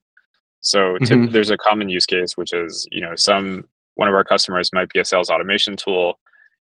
So 0.63 0.97
mm-hmm. 0.97 1.31
there's 1.31 1.49
a 1.49 1.57
common 1.57 1.89
use 1.89 2.05
case, 2.05 2.35
which 2.37 2.53
is 2.53 2.87
you 2.91 3.01
know 3.01 3.15
some 3.15 3.65
one 3.95 4.07
of 4.07 4.15
our 4.15 4.23
customers 4.23 4.71
might 4.73 4.89
be 4.89 4.99
a 4.99 5.05
sales 5.05 5.29
automation 5.29 5.75
tool, 5.75 6.19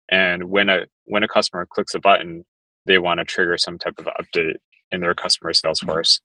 and 0.10 0.46
when 0.46 0.70
a 0.70 0.86
when 1.06 1.22
a 1.22 1.28
customer 1.28 1.68
clicks 1.70 1.94
a 1.94 2.00
button, 2.00 2.46
they 2.86 2.98
want 2.98 3.20
to 3.20 3.26
trigger 3.26 3.58
some 3.58 3.78
type 3.78 4.00
of 4.00 4.08
update 4.20 4.56
in 4.92 5.02
their 5.02 5.14
customer 5.14 5.52
Salesforce, 5.52 6.22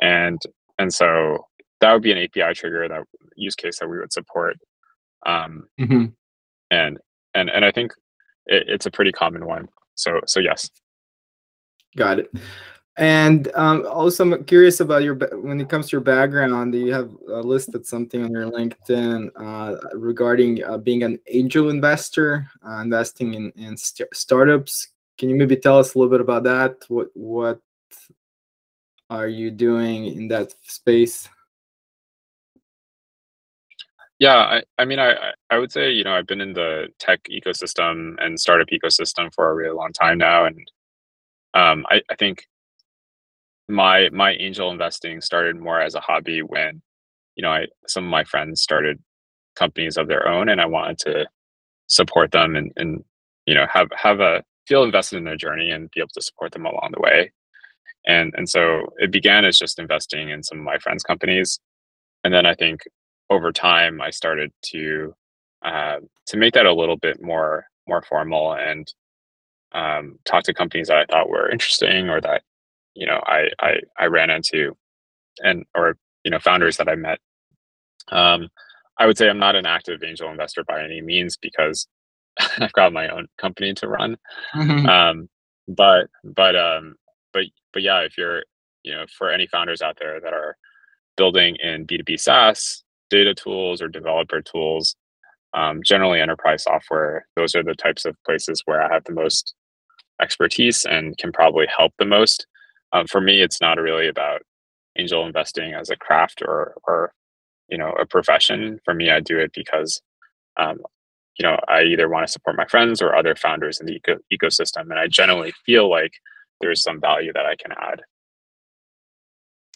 and 0.00 0.40
and 0.78 0.92
so 0.92 1.46
that 1.80 1.92
would 1.92 2.02
be 2.02 2.12
an 2.12 2.18
API 2.18 2.54
trigger 2.54 2.88
that 2.88 3.02
use 3.36 3.54
case 3.54 3.78
that 3.78 3.88
we 3.88 3.98
would 3.98 4.12
support. 4.12 4.56
Um, 5.26 5.68
mm-hmm. 5.78 6.06
And 6.70 6.98
and 7.34 7.50
and 7.50 7.64
I 7.64 7.70
think 7.70 7.92
it, 8.46 8.64
it's 8.68 8.86
a 8.86 8.90
pretty 8.90 9.12
common 9.12 9.46
one. 9.46 9.68
So 9.96 10.20
so 10.26 10.40
yes. 10.40 10.70
Got 11.94 12.20
it. 12.20 12.32
And 12.98 13.50
um, 13.54 13.86
also, 13.90 14.22
I'm 14.22 14.44
curious 14.44 14.80
about 14.80 15.02
your 15.02 15.14
when 15.40 15.60
it 15.60 15.70
comes 15.70 15.88
to 15.88 15.92
your 15.92 16.02
background. 16.02 16.74
You 16.74 16.92
have 16.92 17.10
uh, 17.26 17.40
listed 17.40 17.86
something 17.86 18.22
on 18.22 18.32
your 18.32 18.50
LinkedIn 18.50 19.30
uh, 19.34 19.76
regarding 19.94 20.62
uh, 20.62 20.76
being 20.76 21.02
an 21.02 21.18
angel 21.28 21.70
investor, 21.70 22.46
uh, 22.66 22.80
investing 22.80 23.32
in 23.32 23.50
in 23.56 23.78
st- 23.78 24.14
startups. 24.14 24.88
Can 25.16 25.30
you 25.30 25.36
maybe 25.36 25.56
tell 25.56 25.78
us 25.78 25.94
a 25.94 25.98
little 25.98 26.10
bit 26.10 26.20
about 26.20 26.44
that? 26.44 26.84
What 26.88 27.08
what 27.14 27.60
are 29.08 29.28
you 29.28 29.50
doing 29.50 30.06
in 30.06 30.28
that 30.28 30.52
space? 30.62 31.28
Yeah, 34.18 34.36
I, 34.36 34.62
I 34.78 34.84
mean, 34.84 35.00
I, 35.00 35.32
I 35.50 35.58
would 35.58 35.72
say, 35.72 35.90
you 35.90 36.04
know, 36.04 36.12
I've 36.12 36.28
been 36.28 36.40
in 36.40 36.52
the 36.52 36.86
tech 37.00 37.20
ecosystem 37.24 38.14
and 38.18 38.38
startup 38.38 38.68
ecosystem 38.68 39.34
for 39.34 39.50
a 39.50 39.54
really 39.54 39.74
long 39.74 39.92
time 39.92 40.18
now. 40.18 40.44
And 40.44 40.70
um, 41.54 41.84
I, 41.90 42.00
I 42.08 42.14
think 42.14 42.46
my 43.68 44.08
my 44.10 44.32
angel 44.34 44.70
investing 44.70 45.20
started 45.20 45.58
more 45.58 45.80
as 45.80 45.94
a 45.94 46.00
hobby 46.00 46.42
when, 46.42 46.82
you 47.36 47.42
know, 47.42 47.50
I 47.50 47.66
some 47.86 48.04
of 48.04 48.10
my 48.10 48.24
friends 48.24 48.62
started 48.62 48.98
companies 49.56 49.96
of 49.96 50.08
their 50.08 50.28
own 50.28 50.48
and 50.48 50.60
I 50.60 50.66
wanted 50.66 50.98
to 51.00 51.26
support 51.86 52.32
them 52.32 52.56
and, 52.56 52.72
and 52.76 53.04
you 53.46 53.54
know, 53.54 53.66
have 53.72 53.88
have 53.96 54.20
a 54.20 54.42
feel 54.66 54.84
invested 54.84 55.16
in 55.16 55.24
their 55.24 55.36
journey 55.36 55.70
and 55.70 55.90
be 55.90 56.00
able 56.00 56.08
to 56.14 56.22
support 56.22 56.52
them 56.52 56.66
along 56.66 56.92
the 56.92 57.00
way. 57.00 57.32
And 58.06 58.34
and 58.36 58.48
so 58.48 58.92
it 58.98 59.10
began 59.12 59.44
as 59.44 59.58
just 59.58 59.78
investing 59.78 60.30
in 60.30 60.42
some 60.42 60.58
of 60.58 60.64
my 60.64 60.78
friends' 60.78 61.04
companies. 61.04 61.60
And 62.24 62.32
then 62.34 62.46
I 62.46 62.54
think 62.54 62.82
over 63.30 63.52
time, 63.52 64.00
I 64.00 64.10
started 64.10 64.52
to 64.66 65.14
uh, 65.64 65.98
to 66.26 66.36
make 66.36 66.54
that 66.54 66.66
a 66.66 66.74
little 66.74 66.96
bit 66.96 67.22
more 67.22 67.66
more 67.88 68.02
formal 68.02 68.54
and 68.54 68.92
um, 69.72 70.18
talk 70.24 70.44
to 70.44 70.54
companies 70.54 70.88
that 70.88 70.98
I 70.98 71.04
thought 71.06 71.28
were 71.28 71.50
interesting 71.50 72.08
or 72.08 72.20
that 72.20 72.42
you 72.94 73.06
know 73.06 73.20
I 73.26 73.48
I, 73.60 73.74
I 73.98 74.06
ran 74.06 74.30
into 74.30 74.76
and 75.40 75.64
or 75.74 75.96
you 76.24 76.30
know 76.30 76.38
founders 76.38 76.76
that 76.76 76.88
I 76.88 76.94
met. 76.94 77.18
Um, 78.10 78.48
I 78.98 79.06
would 79.06 79.16
say 79.16 79.28
I'm 79.28 79.38
not 79.38 79.56
an 79.56 79.66
active 79.66 80.02
angel 80.02 80.30
investor 80.30 80.64
by 80.64 80.82
any 80.82 81.00
means 81.00 81.36
because 81.36 81.86
I've 82.58 82.72
got 82.72 82.92
my 82.92 83.08
own 83.08 83.28
company 83.38 83.74
to 83.74 83.88
run. 83.88 84.16
Mm-hmm. 84.54 84.86
Um, 84.86 85.28
but 85.68 86.08
but 86.24 86.56
um, 86.56 86.96
but 87.32 87.44
but 87.72 87.82
yeah, 87.82 88.00
if 88.00 88.18
you're 88.18 88.42
you 88.82 88.92
know 88.92 89.06
for 89.16 89.30
any 89.30 89.46
founders 89.46 89.82
out 89.82 89.96
there 90.00 90.20
that 90.20 90.32
are 90.32 90.56
building 91.16 91.56
in 91.56 91.86
B2B 91.86 92.18
SaaS, 92.18 92.82
data 93.10 93.34
tools 93.34 93.82
or 93.82 93.88
developer 93.88 94.40
tools, 94.40 94.96
um, 95.54 95.82
generally 95.84 96.20
enterprise 96.20 96.64
software. 96.64 97.26
Those 97.36 97.54
are 97.54 97.62
the 97.62 97.74
types 97.74 98.04
of 98.04 98.16
places 98.24 98.62
where 98.64 98.82
I 98.82 98.92
have 98.92 99.04
the 99.04 99.12
most 99.12 99.54
expertise 100.20 100.84
and 100.84 101.16
can 101.18 101.32
probably 101.32 101.66
help 101.66 101.92
the 101.98 102.04
most. 102.04 102.46
Um, 102.92 103.06
for 103.06 103.20
me, 103.20 103.40
it's 103.40 103.60
not 103.60 103.78
really 103.78 104.08
about 104.08 104.42
angel 104.98 105.26
investing 105.26 105.72
as 105.72 105.90
a 105.90 105.96
craft 105.96 106.42
or 106.42 106.74
or 106.84 107.12
you 107.68 107.78
know 107.78 107.92
a 107.92 108.06
profession. 108.06 108.80
For 108.84 108.94
me, 108.94 109.10
I 109.10 109.20
do 109.20 109.38
it 109.38 109.52
because 109.54 110.00
um, 110.56 110.80
you 111.38 111.42
know 111.44 111.58
I 111.68 111.82
either 111.82 112.08
want 112.08 112.26
to 112.26 112.32
support 112.32 112.56
my 112.56 112.66
friends 112.66 113.00
or 113.00 113.14
other 113.14 113.34
founders 113.34 113.80
in 113.80 113.86
the 113.86 113.94
eco- 113.94 114.20
ecosystem, 114.32 114.82
and 114.82 114.98
I 114.98 115.06
generally 115.08 115.52
feel 115.64 115.90
like 115.90 116.12
there's 116.60 116.82
some 116.82 117.00
value 117.00 117.32
that 117.32 117.46
I 117.46 117.56
can 117.56 117.72
add. 117.72 118.02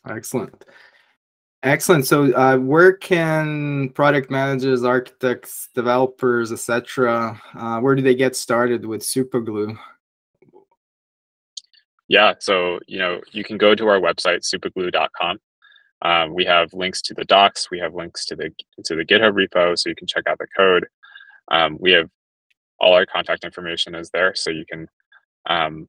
Excellent. 0.08 0.64
Excellent. 1.62 2.06
So, 2.06 2.32
uh, 2.34 2.58
where 2.58 2.92
can 2.92 3.88
product 3.90 4.30
managers, 4.30 4.84
architects, 4.84 5.68
developers, 5.74 6.52
etc., 6.52 7.40
uh, 7.54 7.80
where 7.80 7.96
do 7.96 8.02
they 8.02 8.14
get 8.14 8.36
started 8.36 8.86
with 8.86 9.00
Superglue? 9.00 9.76
Yeah, 12.08 12.34
so 12.38 12.78
you 12.86 12.98
know 12.98 13.20
you 13.32 13.44
can 13.44 13.58
go 13.58 13.74
to 13.74 13.88
our 13.88 14.00
website 14.00 14.42
superglue.com. 14.44 15.38
Um, 16.02 16.34
we 16.34 16.44
have 16.44 16.72
links 16.72 17.02
to 17.02 17.14
the 17.14 17.24
docs. 17.24 17.70
We 17.70 17.78
have 17.80 17.94
links 17.94 18.24
to 18.26 18.36
the 18.36 18.50
to 18.84 18.96
the 18.96 19.04
GitHub 19.04 19.32
repo, 19.32 19.76
so 19.78 19.88
you 19.88 19.96
can 19.96 20.06
check 20.06 20.26
out 20.26 20.38
the 20.38 20.46
code. 20.56 20.86
Um, 21.50 21.78
we 21.80 21.92
have 21.92 22.08
all 22.78 22.94
our 22.94 23.06
contact 23.06 23.44
information 23.44 23.94
is 23.94 24.10
there, 24.10 24.34
so 24.34 24.50
you 24.50 24.64
can 24.70 24.88
um, 25.48 25.88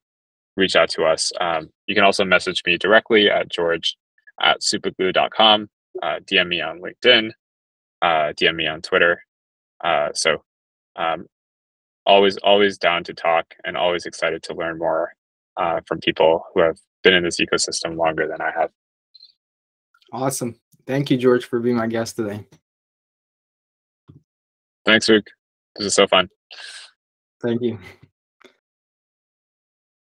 reach 0.55 0.75
out 0.75 0.89
to 0.91 1.03
us. 1.03 1.31
Um, 1.39 1.69
you 1.87 1.95
can 1.95 2.03
also 2.03 2.25
message 2.25 2.63
me 2.65 2.77
directly 2.77 3.29
at 3.29 3.49
George 3.49 3.97
at 4.41 4.61
superglue.com. 4.61 5.69
Uh, 6.01 6.19
DM 6.25 6.47
me 6.47 6.61
on 6.61 6.79
LinkedIn, 6.81 7.31
uh, 8.01 8.33
DM 8.33 8.55
me 8.55 8.67
on 8.67 8.81
Twitter. 8.81 9.23
Uh, 9.83 10.09
so 10.13 10.43
um, 10.95 11.25
always, 12.05 12.37
always 12.37 12.77
down 12.77 13.03
to 13.03 13.13
talk 13.13 13.55
and 13.63 13.77
always 13.77 14.05
excited 14.05 14.43
to 14.43 14.53
learn 14.53 14.77
more 14.77 15.13
uh, 15.57 15.81
from 15.87 15.99
people 15.99 16.43
who 16.53 16.61
have 16.61 16.77
been 17.03 17.13
in 17.13 17.23
this 17.23 17.39
ecosystem 17.39 17.97
longer 17.97 18.27
than 18.27 18.41
I 18.41 18.51
have. 18.51 18.71
Awesome. 20.11 20.59
Thank 20.85 21.11
you, 21.11 21.17
George, 21.17 21.45
for 21.45 21.59
being 21.59 21.75
my 21.75 21.87
guest 21.87 22.15
today. 22.15 22.45
Thanks, 24.85 25.09
Luke. 25.09 25.25
This 25.75 25.87
is 25.87 25.95
so 25.95 26.07
fun. 26.07 26.29
Thank 27.41 27.61
you. 27.61 27.77